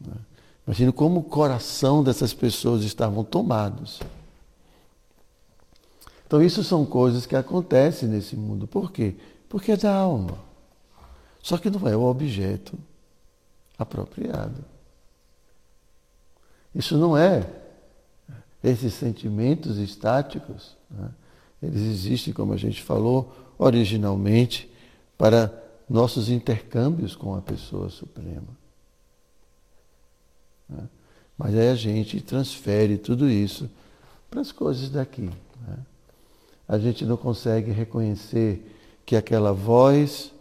Né? 0.00 0.14
Imagina 0.66 0.90
como 0.90 1.20
o 1.20 1.22
coração 1.22 2.02
dessas 2.02 2.32
pessoas 2.32 2.84
estavam 2.84 3.22
tomados. 3.22 4.00
Então, 6.26 6.42
isso 6.42 6.64
são 6.64 6.86
coisas 6.86 7.26
que 7.26 7.36
acontecem 7.36 8.08
nesse 8.08 8.34
mundo. 8.34 8.66
Por 8.66 8.90
quê? 8.90 9.14
Porque 9.46 9.72
é 9.72 9.76
da 9.76 9.94
alma. 9.94 10.38
Só 11.42 11.58
que 11.58 11.68
não 11.68 11.86
é 11.86 11.94
o 11.94 12.04
objeto 12.04 12.72
apropriado. 13.78 14.64
Isso 16.74 16.96
não 16.96 17.14
é 17.14 17.46
esses 18.64 18.94
sentimentos 18.94 19.76
estáticos. 19.76 20.78
Né? 20.90 21.10
Eles 21.62 21.82
existem, 21.82 22.32
como 22.32 22.54
a 22.54 22.56
gente 22.56 22.82
falou, 22.82 23.54
originalmente 23.58 24.71
para 25.22 25.54
nossos 25.88 26.28
intercâmbios 26.28 27.14
com 27.14 27.36
a 27.36 27.40
pessoa 27.40 27.88
suprema. 27.88 28.48
Né? 30.68 30.82
Mas 31.38 31.54
aí 31.54 31.68
a 31.68 31.76
gente 31.76 32.20
transfere 32.20 32.98
tudo 32.98 33.30
isso 33.30 33.70
para 34.28 34.40
as 34.40 34.50
coisas 34.50 34.90
daqui. 34.90 35.30
Né? 35.64 35.78
a 36.66 36.76
gente 36.76 37.04
não 37.04 37.16
consegue 37.16 37.70
reconhecer 37.70 38.68
que 39.06 39.14
aquela 39.14 39.52
voz, 39.52 40.32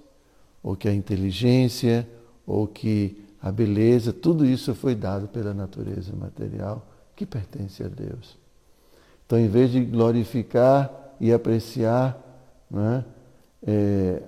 ou 0.63 0.75
que 0.75 0.87
a 0.89 0.93
inteligência, 0.95 2.09
ou 2.47 2.65
que 2.65 3.23
a 3.39 3.51
beleza, 3.51 4.11
tudo 4.11 4.43
isso 4.43 4.73
foi 4.73 4.95
dado 4.95 5.27
pela 5.27 5.53
natureza 5.53 6.11
material 6.15 6.83
que 7.15 7.23
pertence 7.23 7.83
a 7.83 7.87
Deus. 7.87 8.35
Então, 9.27 9.37
em 9.37 9.47
vez 9.47 9.71
de 9.71 9.85
glorificar 9.85 10.91
e 11.19 11.31
apreciar 11.31 12.19
né, 12.71 13.05
é, 13.61 14.23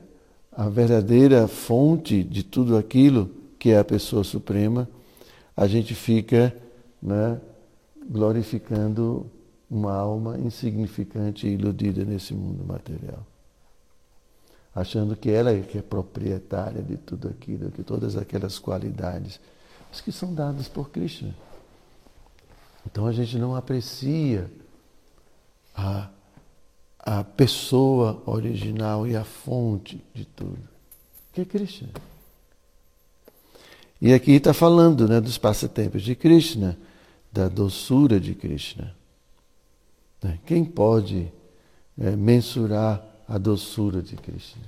a 0.56 0.70
verdadeira 0.70 1.48
fonte 1.48 2.24
de 2.24 2.44
tudo 2.44 2.78
aquilo 2.78 3.30
que 3.58 3.72
é 3.72 3.80
a 3.80 3.84
pessoa 3.84 4.24
suprema, 4.24 4.88
a 5.56 5.68
gente 5.68 5.96
fica 5.96 6.56
né, 7.02 7.40
glorificando 8.10 9.30
uma 9.70 9.94
alma 9.94 10.38
insignificante 10.38 11.48
e 11.48 11.54
iludida 11.54 12.04
nesse 12.06 12.34
mundo 12.34 12.64
material. 12.66 13.26
Achando 14.76 15.16
que 15.16 15.30
ela 15.30 15.52
é 15.52 15.62
que 15.62 15.78
é 15.78 15.82
proprietária 15.82 16.82
de 16.82 16.98
tudo 16.98 17.28
aquilo, 17.28 17.70
de 17.70 17.84
todas 17.84 18.16
aquelas 18.18 18.60
qualidades, 18.60 19.40
mas 19.90 20.02
que 20.02 20.12
são 20.12 20.34
dadas 20.34 20.68
por 20.68 20.90
Krishna. 20.90 21.36
Então 22.86 23.06
a 23.08 23.12
gente 23.12 23.38
não 23.38 23.56
aprecia 23.56 24.52
a, 25.76 26.10
a 27.06 27.22
pessoa 27.22 28.24
original 28.26 29.06
e 29.06 29.16
a 29.16 29.26
fonte 29.26 30.02
de 30.14 30.24
tudo, 30.24 30.58
que 31.34 31.42
é 31.42 31.46
Krishna. 31.46 31.90
E 34.02 34.14
aqui 34.14 34.32
está 34.32 34.54
falando 34.54 35.08
né, 35.08 35.20
dos 35.20 35.38
passatempos 35.38 36.02
de 36.02 36.16
Krishna, 36.16 36.78
da 37.32 37.50
doçura 37.50 38.20
de 38.20 38.34
Krishna. 38.34 38.96
Né? 40.22 40.40
Quem 40.46 40.64
pode 40.64 41.30
é, 42.00 42.12
mensurar 42.12 43.04
a 43.28 43.38
doçura 43.38 44.02
de 44.02 44.16
Krishna? 44.16 44.64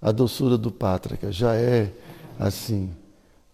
A 0.00 0.12
doçura 0.12 0.56
do 0.56 0.70
Pátrica 0.70 1.32
já 1.32 1.54
é 1.56 1.92
assim, 2.38 2.94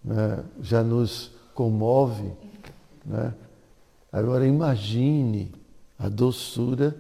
né? 0.05 0.45
já 0.61 0.83
nos 0.83 1.31
comove. 1.55 2.31
Né? 3.05 3.33
Agora 4.13 4.47
imagine 4.47 5.51
a 6.05 6.09
doçura, 6.11 6.95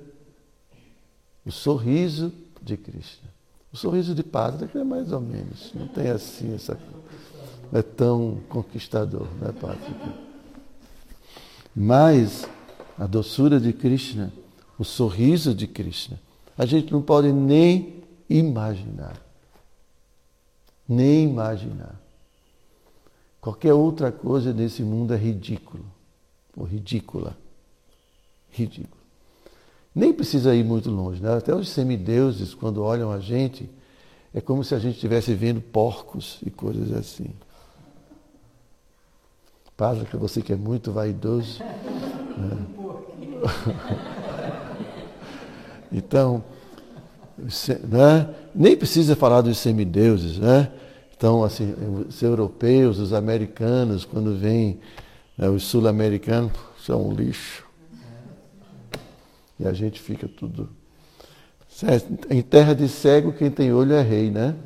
o 1.44 1.52
sorriso 1.52 2.32
de 2.62 2.74
Krishna. 2.74 3.28
O 3.70 3.76
sorriso 3.76 4.14
de 4.14 4.22
Pátrica 4.22 4.78
é 4.78 4.84
mais 4.84 5.12
ou 5.12 5.20
menos, 5.20 5.72
não 5.74 5.86
tem 5.86 6.08
assim 6.08 6.54
essa. 6.54 6.78
Não 7.70 7.78
é 7.78 7.82
tão 7.82 8.40
conquistador, 8.48 9.28
né, 9.38 9.52
Pátrica? 9.60 10.14
Mas 11.76 12.48
a 12.98 13.06
doçura 13.06 13.60
de 13.60 13.74
Krishna, 13.74 14.32
o 14.78 14.84
sorriso 14.84 15.54
de 15.54 15.66
Krishna, 15.66 16.18
a 16.56 16.64
gente 16.64 16.90
não 16.90 17.02
pode 17.02 17.30
nem 17.30 18.02
imaginar. 18.30 19.20
Nem 20.88 21.24
imaginar. 21.24 22.00
Qualquer 23.38 23.74
outra 23.74 24.10
coisa 24.10 24.54
nesse 24.54 24.82
mundo 24.82 25.12
é 25.12 25.18
ridículo. 25.18 25.84
Ou 26.56 26.64
ridícula. 26.64 27.43
Ridículo. 28.54 29.02
Nem 29.94 30.12
precisa 30.12 30.54
ir 30.54 30.64
muito 30.64 30.90
longe. 30.90 31.22
Né? 31.22 31.36
Até 31.36 31.54
os 31.54 31.68
semideuses, 31.68 32.54
quando 32.54 32.82
olham 32.82 33.10
a 33.10 33.18
gente, 33.18 33.68
é 34.32 34.40
como 34.40 34.64
se 34.64 34.74
a 34.74 34.78
gente 34.78 34.94
estivesse 34.94 35.34
vendo 35.34 35.60
porcos 35.60 36.38
e 36.44 36.50
coisas 36.50 36.92
assim. 36.92 37.30
Padre, 39.76 40.06
que 40.06 40.16
você 40.16 40.40
que 40.40 40.52
é 40.52 40.56
muito 40.56 40.92
vaidoso. 40.92 41.62
Né? 42.34 42.66
então, 45.92 46.42
né? 47.88 48.34
nem 48.52 48.76
precisa 48.76 49.14
falar 49.14 49.40
dos 49.40 49.58
semideuses, 49.58 50.36
né? 50.36 50.72
Então, 51.16 51.44
assim, 51.44 51.72
os 52.08 52.20
europeus, 52.20 52.98
os 52.98 53.12
americanos, 53.12 54.04
quando 54.04 54.36
vêm 54.36 54.80
né, 55.38 55.48
os 55.48 55.62
sul-americanos, 55.62 56.50
são 56.84 57.08
um 57.08 57.14
lixo. 57.14 57.63
E 59.58 59.66
a 59.66 59.72
gente 59.72 60.00
fica 60.00 60.28
tudo. 60.28 60.70
Em 62.30 62.42
terra 62.42 62.74
de 62.74 62.88
cego, 62.88 63.32
quem 63.32 63.50
tem 63.50 63.72
olho 63.72 63.92
é 63.92 64.02
rei, 64.02 64.30
né? 64.30 64.56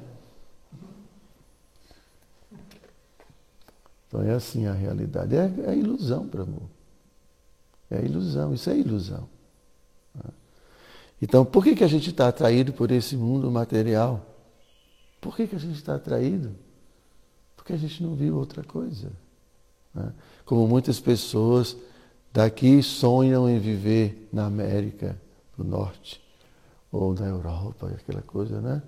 Então 4.06 4.22
é 4.22 4.32
assim 4.32 4.66
a 4.66 4.72
realidade. 4.72 5.36
É, 5.36 5.52
é 5.66 5.76
ilusão 5.76 6.26
para 6.26 6.42
amor. 6.42 6.68
É 7.90 8.02
ilusão, 8.04 8.52
isso 8.52 8.68
é 8.68 8.76
ilusão. 8.76 9.28
Então, 11.20 11.44
por 11.44 11.64
que, 11.64 11.74
que 11.74 11.84
a 11.84 11.88
gente 11.88 12.10
está 12.10 12.28
atraído 12.28 12.72
por 12.72 12.90
esse 12.90 13.16
mundo 13.16 13.50
material? 13.50 14.24
Por 15.20 15.34
que, 15.34 15.48
que 15.48 15.56
a 15.56 15.58
gente 15.58 15.76
está 15.76 15.96
atraído? 15.96 16.54
Porque 17.56 17.72
a 17.72 17.76
gente 17.76 18.02
não 18.02 18.14
viu 18.14 18.36
outra 18.36 18.62
coisa. 18.62 19.10
Né? 19.92 20.12
Como 20.44 20.66
muitas 20.68 21.00
pessoas 21.00 21.76
daqui 22.38 22.84
sonham 22.84 23.50
em 23.50 23.58
viver 23.58 24.28
na 24.32 24.46
América 24.46 25.20
do 25.56 25.64
Norte 25.64 26.22
ou 26.92 27.12
na 27.12 27.26
Europa, 27.26 27.88
aquela 27.88 28.22
coisa, 28.22 28.60
né? 28.60 28.80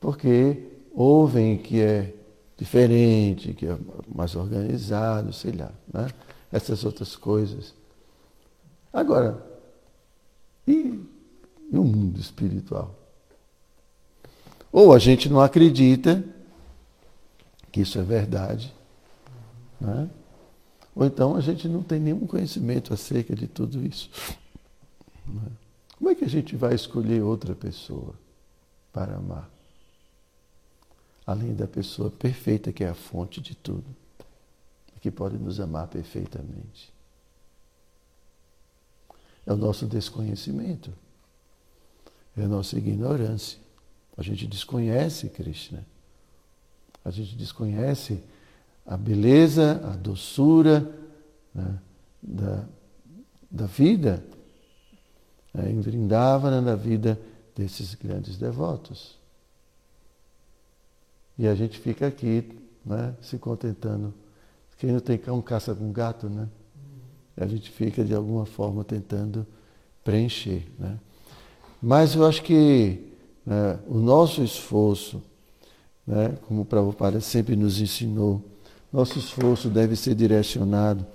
Porque 0.00 0.66
ouvem 0.92 1.56
que 1.56 1.80
é 1.80 2.12
diferente, 2.56 3.54
que 3.54 3.66
é 3.66 3.78
mais 4.12 4.34
organizado, 4.34 5.32
sei 5.32 5.52
lá, 5.52 5.70
né? 5.92 6.08
Essas 6.50 6.84
outras 6.84 7.14
coisas. 7.14 7.72
Agora, 8.92 9.40
e, 10.66 11.00
e 11.70 11.78
o 11.78 11.84
mundo 11.84 12.18
espiritual? 12.18 12.92
Ou 14.72 14.92
a 14.92 14.98
gente 14.98 15.28
não 15.28 15.40
acredita 15.40 16.24
que 17.70 17.82
isso 17.82 18.00
é 18.00 18.02
verdade, 18.02 18.74
né? 19.80 20.10
Ou 20.94 21.06
então 21.06 21.36
a 21.36 21.40
gente 21.40 21.68
não 21.68 21.82
tem 21.82 22.00
nenhum 22.00 22.26
conhecimento 22.26 22.92
acerca 22.92 23.34
de 23.34 23.46
tudo 23.46 23.84
isso. 23.84 24.10
Né? 25.26 25.50
Como 25.96 26.10
é 26.10 26.14
que 26.14 26.24
a 26.24 26.28
gente 26.28 26.56
vai 26.56 26.74
escolher 26.74 27.22
outra 27.22 27.54
pessoa 27.54 28.14
para 28.92 29.16
amar? 29.16 29.48
Além 31.26 31.54
da 31.54 31.68
pessoa 31.68 32.10
perfeita 32.10 32.72
que 32.72 32.82
é 32.82 32.88
a 32.88 32.94
fonte 32.94 33.40
de 33.40 33.54
tudo, 33.54 33.84
que 35.00 35.10
pode 35.10 35.38
nos 35.38 35.60
amar 35.60 35.88
perfeitamente. 35.88 36.92
É 39.46 39.52
o 39.52 39.56
nosso 39.56 39.86
desconhecimento, 39.86 40.92
é 42.36 42.44
a 42.44 42.48
nossa 42.48 42.76
ignorância. 42.76 43.58
A 44.16 44.22
gente 44.22 44.46
desconhece 44.46 45.28
Krishna. 45.30 45.84
A 47.04 47.10
gente 47.10 47.34
desconhece 47.34 48.22
a 48.90 48.96
beleza, 48.96 49.80
a 49.84 49.94
doçura 49.94 50.92
né, 51.54 51.78
da, 52.20 52.64
da 53.48 53.66
vida 53.66 54.24
né, 55.54 55.70
em 55.70 55.80
Vrindavana, 55.80 56.60
na 56.60 56.74
vida 56.74 57.16
desses 57.54 57.94
grandes 57.94 58.36
devotos. 58.36 59.16
E 61.38 61.46
a 61.46 61.54
gente 61.54 61.78
fica 61.78 62.08
aqui 62.08 62.44
né, 62.84 63.14
se 63.22 63.38
contentando. 63.38 64.12
Quem 64.76 64.90
não 64.90 64.98
tem 64.98 65.16
cão 65.16 65.40
caça 65.40 65.72
com 65.72 65.92
gato, 65.92 66.28
né? 66.28 66.48
A 67.36 67.46
gente 67.46 67.70
fica 67.70 68.04
de 68.04 68.12
alguma 68.12 68.44
forma 68.44 68.82
tentando 68.82 69.46
preencher. 70.02 70.66
Né? 70.76 70.98
Mas 71.80 72.16
eu 72.16 72.26
acho 72.26 72.42
que 72.42 73.14
né, 73.46 73.78
o 73.86 73.98
nosso 73.98 74.42
esforço, 74.42 75.22
né, 76.04 76.36
como 76.48 76.62
o 76.62 76.64
Prabhupada 76.64 77.20
sempre 77.20 77.54
nos 77.54 77.80
ensinou, 77.80 78.49
nosso 78.92 79.18
esforço 79.18 79.68
deve 79.68 79.96
ser 79.96 80.14
direcionado 80.14 81.06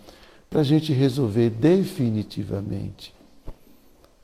para 0.49 0.61
a 0.61 0.63
gente 0.63 0.93
resolver 0.93 1.49
definitivamente 1.49 3.13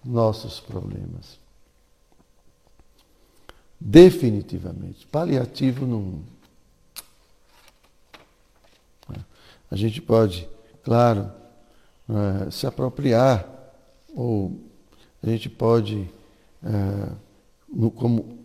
nossos 0.04 0.60
problemas. 0.60 1.40
Definitivamente. 3.80 5.06
Paliativo 5.08 5.86
não. 5.86 6.22
A 9.70 9.76
gente 9.76 10.02
pode, 10.02 10.48
claro, 10.84 11.32
é, 12.10 12.52
se 12.52 12.68
apropriar, 12.68 13.48
ou 14.14 14.60
a 15.24 15.30
gente 15.30 15.50
pode 15.50 16.10
no, 17.72 17.90
como, 17.90 18.40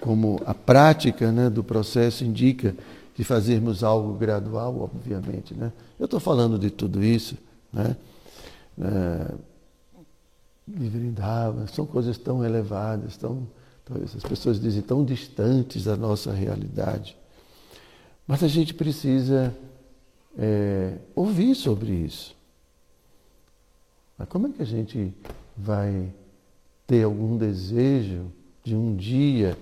como 0.00 0.42
a 0.46 0.54
prática 0.54 1.30
né, 1.30 1.48
do 1.50 1.62
processo 1.62 2.24
indica 2.24 2.74
de 3.14 3.24
fazermos 3.24 3.84
algo 3.84 4.14
gradual, 4.14 4.80
obviamente. 4.80 5.54
Né? 5.54 5.72
Eu 5.98 6.06
estou 6.06 6.18
falando 6.18 6.58
de 6.58 6.70
tudo 6.70 7.02
isso, 7.02 7.36
né? 7.72 7.96
É, 8.80 9.34
são 11.72 11.86
coisas 11.86 12.18
tão 12.18 12.44
elevadas, 12.44 13.16
tão, 13.16 13.46
as 14.16 14.22
pessoas 14.22 14.58
dizem 14.58 14.82
tão 14.82 15.04
distantes 15.04 15.84
da 15.84 15.96
nossa 15.96 16.32
realidade. 16.32 17.16
Mas 18.26 18.42
a 18.42 18.48
gente 18.48 18.72
precisa 18.72 19.54
é, 20.36 20.96
ouvir 21.14 21.54
sobre 21.54 21.92
isso. 21.92 22.34
Mas 24.16 24.28
como 24.28 24.46
é 24.46 24.50
que 24.50 24.62
a 24.62 24.66
gente 24.66 25.14
vai 25.56 26.12
ter 26.86 27.04
algum 27.04 27.36
desejo 27.36 28.32
de 28.62 28.74
um 28.74 28.96
dia 28.96 29.56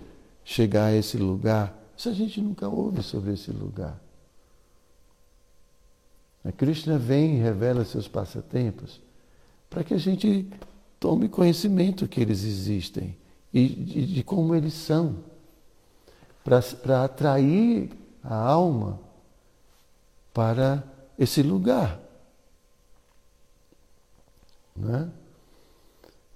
chegar 0.45 0.87
a 0.87 0.95
esse 0.95 1.17
lugar, 1.17 1.77
se 2.03 2.09
a 2.09 2.13
gente 2.13 2.41
nunca 2.41 2.69
ouve 2.69 3.01
sobre 3.01 3.33
esse 3.33 3.53
lugar. 3.53 3.97
A 6.45 6.51
Krishna 6.51 6.99
vem 6.99 7.37
e 7.37 7.41
revela 7.41 7.85
seus 7.85 8.09
passatempos 8.09 9.01
para 9.71 9.85
que 9.85 9.95
a 9.95 9.99
gente 9.99 10.51
tome 10.99 11.29
conhecimento 11.29 12.09
que 12.09 12.21
eles 12.21 12.43
existem 12.43 13.17
e 13.55 13.69
de, 13.69 14.15
de 14.15 14.25
como 14.25 14.53
eles 14.53 14.75
são, 14.75 15.19
para 16.43 17.05
atrair 17.05 17.93
a 18.25 18.35
alma 18.35 18.99
para 20.35 20.83
esse 21.17 21.41
lugar. 21.41 22.01
Não 24.75 24.97
é? 24.97 25.09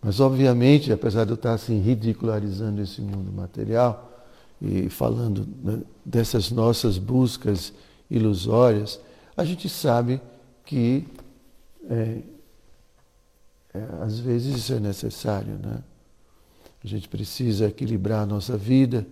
Mas, 0.00 0.20
obviamente, 0.20 0.92
apesar 0.92 1.24
de 1.24 1.31
eu 1.31 1.35
estar 1.35 1.55
assim, 1.55 1.81
ridicularizando 1.81 2.81
esse 2.81 3.00
mundo 3.00 3.33
material 3.33 4.15
e 4.61 4.88
falando 4.88 5.47
né, 5.62 5.83
dessas 6.05 6.51
nossas 6.51 6.99
buscas 6.99 7.73
ilusórias, 8.11 9.01
a 9.37 9.45
gente 9.45 9.69
sabe 9.69 10.21
que 10.64 11.07
é, 11.88 12.23
é, 13.75 13.88
às 14.03 14.19
vezes 14.19 14.57
isso 14.57 14.73
é 14.73 14.81
necessário. 14.81 15.59
Né? 15.59 15.83
A 16.83 16.87
gente 16.87 17.09
precisa 17.09 17.66
equilibrar 17.66 18.23
a 18.23 18.27
nossa 18.27 18.57
vida 18.57 19.07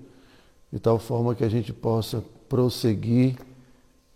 de 0.72 0.78
tal 0.78 0.98
forma 0.98 1.34
que 1.34 1.44
a 1.44 1.48
gente 1.48 1.72
possa 1.72 2.24
prosseguir 2.48 3.36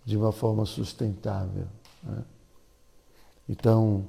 de 0.04 0.16
uma 0.16 0.32
forma 0.32 0.64
sustentável. 0.64 1.66
Né? 2.02 2.24
Então, 3.48 4.04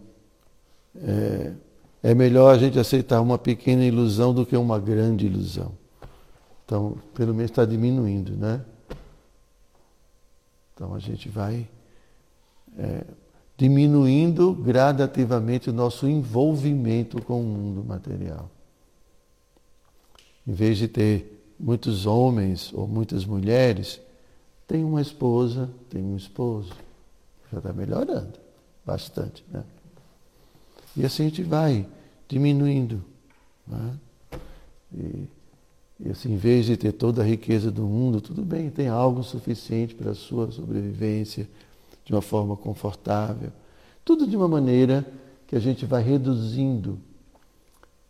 é, 0.96 1.54
é 2.02 2.16
melhor 2.16 2.56
a 2.56 2.58
gente 2.58 2.80
aceitar 2.80 3.22
uma 3.22 3.38
pequena 3.38 3.84
ilusão 3.84 4.34
do 4.34 4.46
que 4.46 4.56
uma 4.56 4.80
grande 4.80 5.26
ilusão. 5.26 5.79
Então, 6.70 7.00
pelo 7.16 7.34
menos 7.34 7.50
está 7.50 7.66
diminuindo, 7.66 8.38
né? 8.38 8.64
Então 10.72 10.94
a 10.94 11.00
gente 11.00 11.28
vai 11.28 11.68
é, 12.78 13.06
diminuindo 13.58 14.54
gradativamente 14.54 15.72
o 15.72 15.74
nosso 15.74 16.08
envolvimento 16.08 17.20
com 17.24 17.42
o 17.42 17.44
mundo 17.44 17.84
material. 17.84 18.52
Em 20.46 20.54
vez 20.54 20.78
de 20.78 20.88
ter 20.88 21.56
muitos 21.60 22.06
homens 22.06 22.72
ou 22.72 22.88
muitas 22.88 23.26
mulheres, 23.26 24.00
tem 24.68 24.84
uma 24.84 25.02
esposa, 25.02 25.72
tem 25.90 26.04
um 26.04 26.16
esposo. 26.16 26.72
Já 27.52 27.58
está 27.58 27.74
melhorando 27.74 28.38
bastante, 28.86 29.44
né? 29.52 29.64
E 30.96 31.04
assim 31.04 31.24
a 31.24 31.30
gente 31.30 31.42
vai 31.42 31.88
diminuindo. 32.28 33.04
Né? 33.66 33.98
E 34.94 35.39
E 36.00 36.10
assim, 36.10 36.34
em 36.34 36.38
vez 36.38 36.66
de 36.66 36.78
ter 36.78 36.94
toda 36.94 37.22
a 37.22 37.26
riqueza 37.26 37.70
do 37.70 37.84
mundo, 37.84 38.22
tudo 38.22 38.42
bem, 38.44 38.70
tem 38.70 38.88
algo 38.88 39.22
suficiente 39.22 39.94
para 39.94 40.12
a 40.12 40.16
sua 40.16 40.50
sobrevivência 40.52 41.48
de 42.06 42.14
uma 42.14 42.22
forma 42.22 42.56
confortável. 42.56 43.52
Tudo 44.06 44.26
de 44.26 44.36
uma 44.36 44.48
maneira 44.48 45.06
que 45.46 45.56
a 45.56 45.60
gente 45.60 45.86
vai 45.86 46.02
reduzindo. 46.02 47.00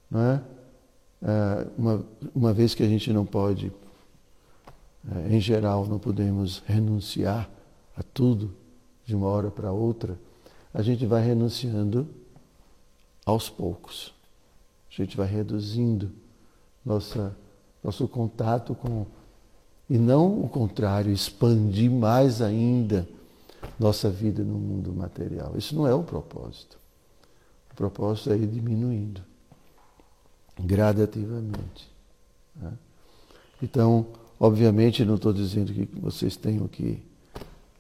Não 0.10 0.22
é? 0.22 0.42
é 1.24 1.68
uma, 1.78 2.06
uma 2.34 2.54
vez 2.54 2.76
que 2.76 2.84
a 2.84 2.88
gente 2.88 3.12
não 3.12 3.26
pode, 3.26 3.72
é, 5.12 5.36
em 5.36 5.42
geral, 5.42 5.88
não 5.88 5.98
podemos 5.98 6.62
renunciar 6.68 7.50
a 7.98 8.04
tudo 8.04 8.54
de 9.06 9.16
uma 9.16 9.28
hora 9.28 9.50
para 9.50 9.72
outra, 9.72 10.18
a 10.72 10.84
gente 10.84 11.06
vai 11.06 11.26
renunciando 11.26 12.08
aos 13.26 13.50
poucos. 13.50 14.14
A 14.92 15.02
gente 15.02 15.18
vai 15.18 15.28
reduzindo 15.28 16.12
nossa, 16.86 17.36
nosso 17.84 18.08
contato 18.08 18.76
com. 18.76 19.06
E 19.90 19.98
não 19.98 20.44
o 20.44 20.48
contrário, 20.48 21.12
expandir 21.12 21.90
mais 21.90 22.42
ainda 22.42 23.08
nossa 23.80 24.10
vida 24.10 24.44
no 24.44 24.54
mundo 24.54 24.94
material. 24.94 25.54
Isso 25.58 25.76
não 25.76 25.88
é 25.88 25.94
o 25.94 26.04
propósito. 26.04 26.78
O 27.72 27.76
propósito 27.76 28.32
é 28.32 28.38
ir 28.38 28.48
diminuindo 28.48 29.22
gradativamente. 30.60 31.90
Né? 32.56 32.72
Então, 33.64 34.08
obviamente, 34.40 35.04
não 35.06 35.16
estou 35.16 35.34
dizendo 35.34 35.74
que 35.74 35.88
vocês 36.00 36.36
tenham 36.36 36.68
que 36.68 37.02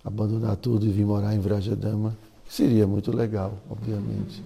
abandonar 0.03 0.55
tudo 0.55 0.85
e 0.85 0.89
vir 0.89 1.05
morar 1.05 1.35
em 1.35 1.39
Vrajadama, 1.39 2.17
que 2.45 2.53
seria 2.53 2.87
muito 2.87 3.15
legal, 3.15 3.57
obviamente. 3.69 4.41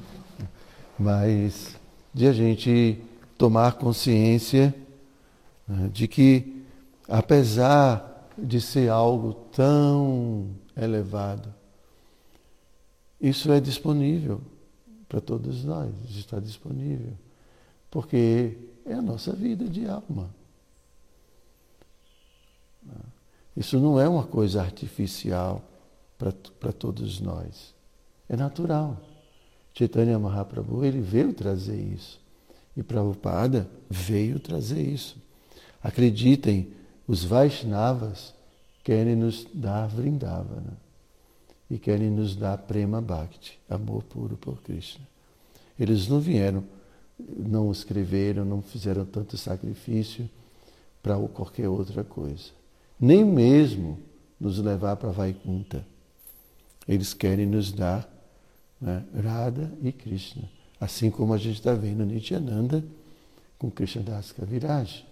Mas 0.98 1.76
de 2.14 2.28
a 2.28 2.34
gente 2.34 3.02
tomar 3.38 3.74
consciência 3.74 4.68
né, 4.68 4.83
de 5.92 6.08
que, 6.08 6.64
apesar 7.08 8.30
de 8.38 8.60
ser 8.60 8.90
algo 8.90 9.34
tão 9.52 10.50
elevado, 10.76 11.54
isso 13.22 13.52
é 13.52 13.60
disponível 13.60 14.42
para 15.08 15.22
todos 15.22 15.64
nós, 15.64 15.94
está 16.10 16.40
disponível, 16.40 17.14
porque 17.90 18.58
é 18.86 18.94
a 18.94 19.02
nossa 19.02 19.32
vida 19.32 19.68
de 19.70 19.88
alma. 19.88 20.30
Isso 23.56 23.80
não 23.80 24.00
é 24.00 24.10
uma 24.10 24.24
coisa 24.26 24.62
artificial 24.62 25.62
para 26.18 26.72
todos 26.72 27.22
nós. 27.22 27.74
É 28.28 28.36
natural. 28.36 29.00
Chaitanya 29.74 30.18
Mahaprabhu, 30.18 30.84
ele 30.84 31.02
veio 31.02 31.34
trazer 31.34 31.80
isso. 31.80 32.20
E 32.76 32.82
Prabhupada 32.82 33.70
veio 33.90 34.40
trazer 34.40 34.82
isso. 34.82 35.18
Acreditem, 35.84 36.72
os 37.08 37.24
Vaishnavas 37.24 38.34
querem 38.84 39.16
nos 39.16 39.46
dar 39.54 39.88
Vrindavana 39.88 40.78
e 41.70 41.78
querem 41.78 42.10
nos 42.10 42.36
dar 42.36 42.58
Prema 42.58 43.02
Bhakti, 43.02 43.60
amor 43.70 44.04
puro 44.04 44.38
por 44.38 44.62
Krishna. 44.62 45.06
Eles 45.80 46.08
não 46.08 46.20
vieram, 46.20 46.64
não 47.20 47.72
escreveram, 47.72 48.46
não 48.46 48.62
fizeram 48.62 49.06
tanto 49.06 49.38
sacrifício 49.38 50.30
para 51.02 51.20
qualquer 51.28 51.68
outra 51.68 52.04
coisa 52.04 52.64
nem 53.04 53.26
mesmo 53.26 54.00
nos 54.40 54.60
levar 54.60 54.96
para 54.96 55.12
Vaikunta. 55.12 55.86
Eles 56.88 57.14
querem 57.14 57.46
nos 57.46 57.72
dar 57.72 58.10
né, 58.80 59.04
Radha 59.22 59.72
e 59.82 59.92
Krishna, 59.92 60.50
assim 60.80 61.12
como 61.12 61.34
a 61.34 61.38
gente 61.38 61.58
está 61.58 61.74
vendo 61.74 62.06
Nityananda 62.06 62.82
com 63.60 63.70
Krishna 63.70 64.04
Das 64.04 64.32
Kaviraj. 64.32 65.06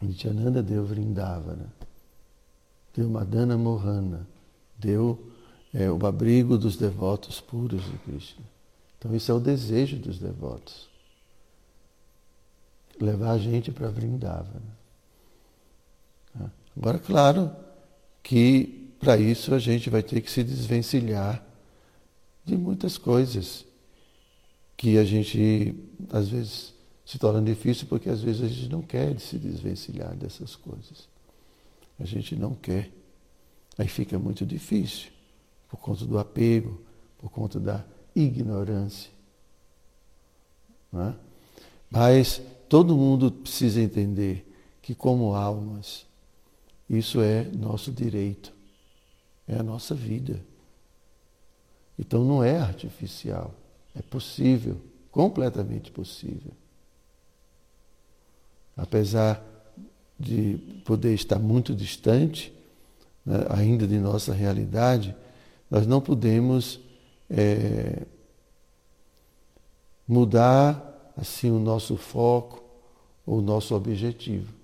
Nityananda 0.00 0.62
deu 0.62 0.84
Vrindavana, 0.84 1.72
deu 2.94 3.08
Madana 3.08 3.56
Mohana, 3.58 4.26
deu 4.78 5.32
é, 5.74 5.90
o 5.90 6.06
abrigo 6.06 6.56
dos 6.56 6.76
devotos 6.76 7.40
puros 7.40 7.84
de 7.84 7.98
Krishna. 7.98 8.44
Então, 8.98 9.14
isso 9.14 9.30
é 9.30 9.34
o 9.34 9.40
desejo 9.40 9.96
dos 9.96 10.18
devotos. 10.18 10.88
Levar 13.00 13.32
a 13.32 13.38
gente 13.38 13.70
para 13.70 13.88
Vrindavana. 13.88 14.78
Agora, 16.76 16.98
claro 16.98 17.50
que 18.22 18.92
para 19.00 19.16
isso 19.16 19.52
a 19.54 19.58
gente 19.58 19.90
vai 19.90 20.02
ter 20.02 20.20
que 20.20 20.30
se 20.30 20.44
desvencilhar 20.44 21.44
de 22.44 22.56
muitas 22.56 22.96
coisas 22.96 23.64
que 24.76 24.96
a 24.96 25.04
gente, 25.04 25.74
às 26.10 26.28
vezes, 26.28 26.72
se 27.08 27.18
torna 27.18 27.40
difícil 27.40 27.86
porque 27.88 28.10
às 28.10 28.20
vezes 28.20 28.42
a 28.42 28.48
gente 28.48 28.68
não 28.68 28.82
quer 28.82 29.18
se 29.18 29.38
desvencilhar 29.38 30.14
dessas 30.14 30.54
coisas. 30.54 31.08
A 31.98 32.04
gente 32.04 32.36
não 32.36 32.54
quer. 32.54 32.90
Aí 33.78 33.88
fica 33.88 34.18
muito 34.18 34.44
difícil 34.44 35.10
por 35.70 35.78
conta 35.78 36.04
do 36.04 36.18
apego, 36.18 36.78
por 37.16 37.30
conta 37.30 37.58
da 37.58 37.82
ignorância. 38.14 39.10
É? 40.92 41.14
Mas 41.90 42.42
todo 42.68 42.94
mundo 42.94 43.32
precisa 43.32 43.80
entender 43.80 44.46
que, 44.82 44.94
como 44.94 45.34
almas, 45.34 46.04
isso 46.90 47.22
é 47.22 47.44
nosso 47.44 47.90
direito, 47.90 48.52
é 49.46 49.56
a 49.56 49.62
nossa 49.62 49.94
vida. 49.94 50.44
Então 51.98 52.22
não 52.22 52.44
é 52.44 52.58
artificial, 52.58 53.54
é 53.96 54.02
possível, 54.02 54.78
completamente 55.10 55.90
possível. 55.90 56.52
Apesar 58.78 59.44
de 60.18 60.56
poder 60.84 61.12
estar 61.12 61.38
muito 61.38 61.74
distante 61.74 62.52
né, 63.26 63.44
ainda 63.50 63.86
de 63.86 63.98
nossa 63.98 64.32
realidade, 64.32 65.14
nós 65.70 65.86
não 65.86 66.00
podemos 66.00 66.80
é, 67.28 68.06
mudar 70.06 71.12
assim 71.14 71.50
o 71.50 71.58
nosso 71.58 71.96
foco 71.96 72.64
ou 73.26 73.40
o 73.40 73.42
nosso 73.42 73.74
objetivo 73.74 74.58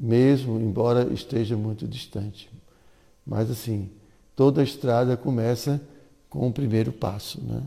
mesmo 0.00 0.58
embora 0.58 1.12
esteja 1.12 1.56
muito 1.56 1.86
distante. 1.86 2.50
Mas 3.26 3.50
assim, 3.50 3.90
toda 4.34 4.62
estrada 4.62 5.14
começa 5.14 5.78
com 6.30 6.48
o 6.48 6.52
primeiro 6.52 6.90
passo, 6.90 7.38
né? 7.42 7.62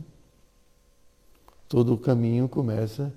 Todo 1.69 1.93
o 1.93 1.97
caminho 1.97 2.49
começa? 2.49 3.13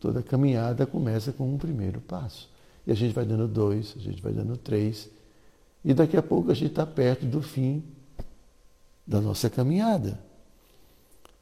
Toda 0.00 0.20
a 0.20 0.22
caminhada 0.22 0.86
começa 0.86 1.32
com 1.32 1.52
um 1.52 1.58
primeiro 1.58 2.00
passo. 2.00 2.48
E 2.86 2.92
a 2.92 2.94
gente 2.94 3.12
vai 3.12 3.24
dando 3.24 3.48
dois, 3.48 3.94
a 3.96 4.00
gente 4.00 4.22
vai 4.22 4.32
dando 4.32 4.56
três, 4.56 5.08
e 5.84 5.94
daqui 5.94 6.16
a 6.16 6.22
pouco 6.22 6.50
a 6.50 6.54
gente 6.54 6.70
está 6.70 6.86
perto 6.86 7.24
do 7.26 7.40
fim 7.42 7.82
da 9.06 9.20
nossa 9.20 9.48
caminhada. 9.48 10.18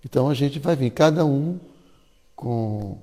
Então 0.04 0.28
a 0.28 0.34
gente 0.34 0.58
vai 0.58 0.76
vir, 0.76 0.90
cada 0.90 1.24
um 1.24 1.58
com 2.36 2.98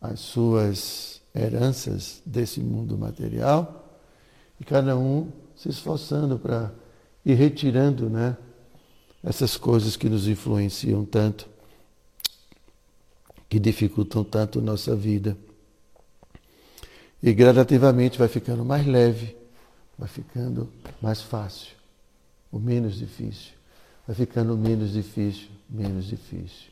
as 0.00 0.20
suas 0.20 1.20
heranças 1.34 2.20
desse 2.24 2.60
mundo 2.60 2.96
material 2.98 3.98
e 4.60 4.64
cada 4.64 4.96
um 4.96 5.30
se 5.54 5.68
esforçando 5.68 6.38
para 6.38 6.72
ir 7.24 7.34
retirando 7.34 8.10
né, 8.10 8.36
essas 9.24 9.56
coisas 9.56 9.96
que 9.96 10.08
nos 10.08 10.28
influenciam 10.28 11.04
tanto, 11.04 11.48
que 13.48 13.58
dificultam 13.58 14.24
tanto 14.24 14.60
nossa 14.60 14.94
vida. 14.94 15.36
E 17.22 17.32
gradativamente 17.32 18.18
vai 18.18 18.28
ficando 18.28 18.64
mais 18.64 18.86
leve, 18.86 19.36
vai 19.98 20.08
ficando 20.08 20.70
mais 21.00 21.22
fácil, 21.22 21.74
ou 22.52 22.60
menos 22.60 22.96
difícil. 22.96 23.52
Vai 24.06 24.14
ficando 24.14 24.56
menos 24.56 24.92
difícil, 24.92 25.48
menos 25.68 26.06
difícil. 26.06 26.70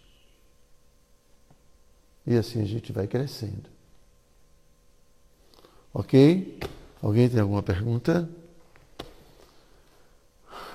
E 2.26 2.36
assim 2.36 2.62
a 2.62 2.64
gente 2.64 2.92
vai 2.92 3.06
crescendo. 3.06 3.68
Ok? 5.92 6.58
Alguém 7.02 7.28
tem 7.28 7.40
alguma 7.40 7.62
pergunta? 7.62 8.28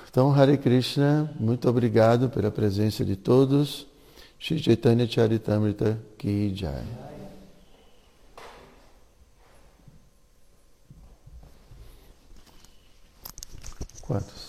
Então, 0.08 0.32
Hare 0.32 0.58
Krishna, 0.58 1.32
muito 1.38 1.68
obrigado 1.68 2.28
pela 2.28 2.50
presença 2.50 3.04
de 3.04 3.16
todos. 3.16 3.86
Shri 4.40 4.58
Chaitanya 4.58 5.06
Charitamrita 5.06 5.98
Ki 6.16 6.54
Jai. 6.54 6.82
Quantos? 14.00 14.39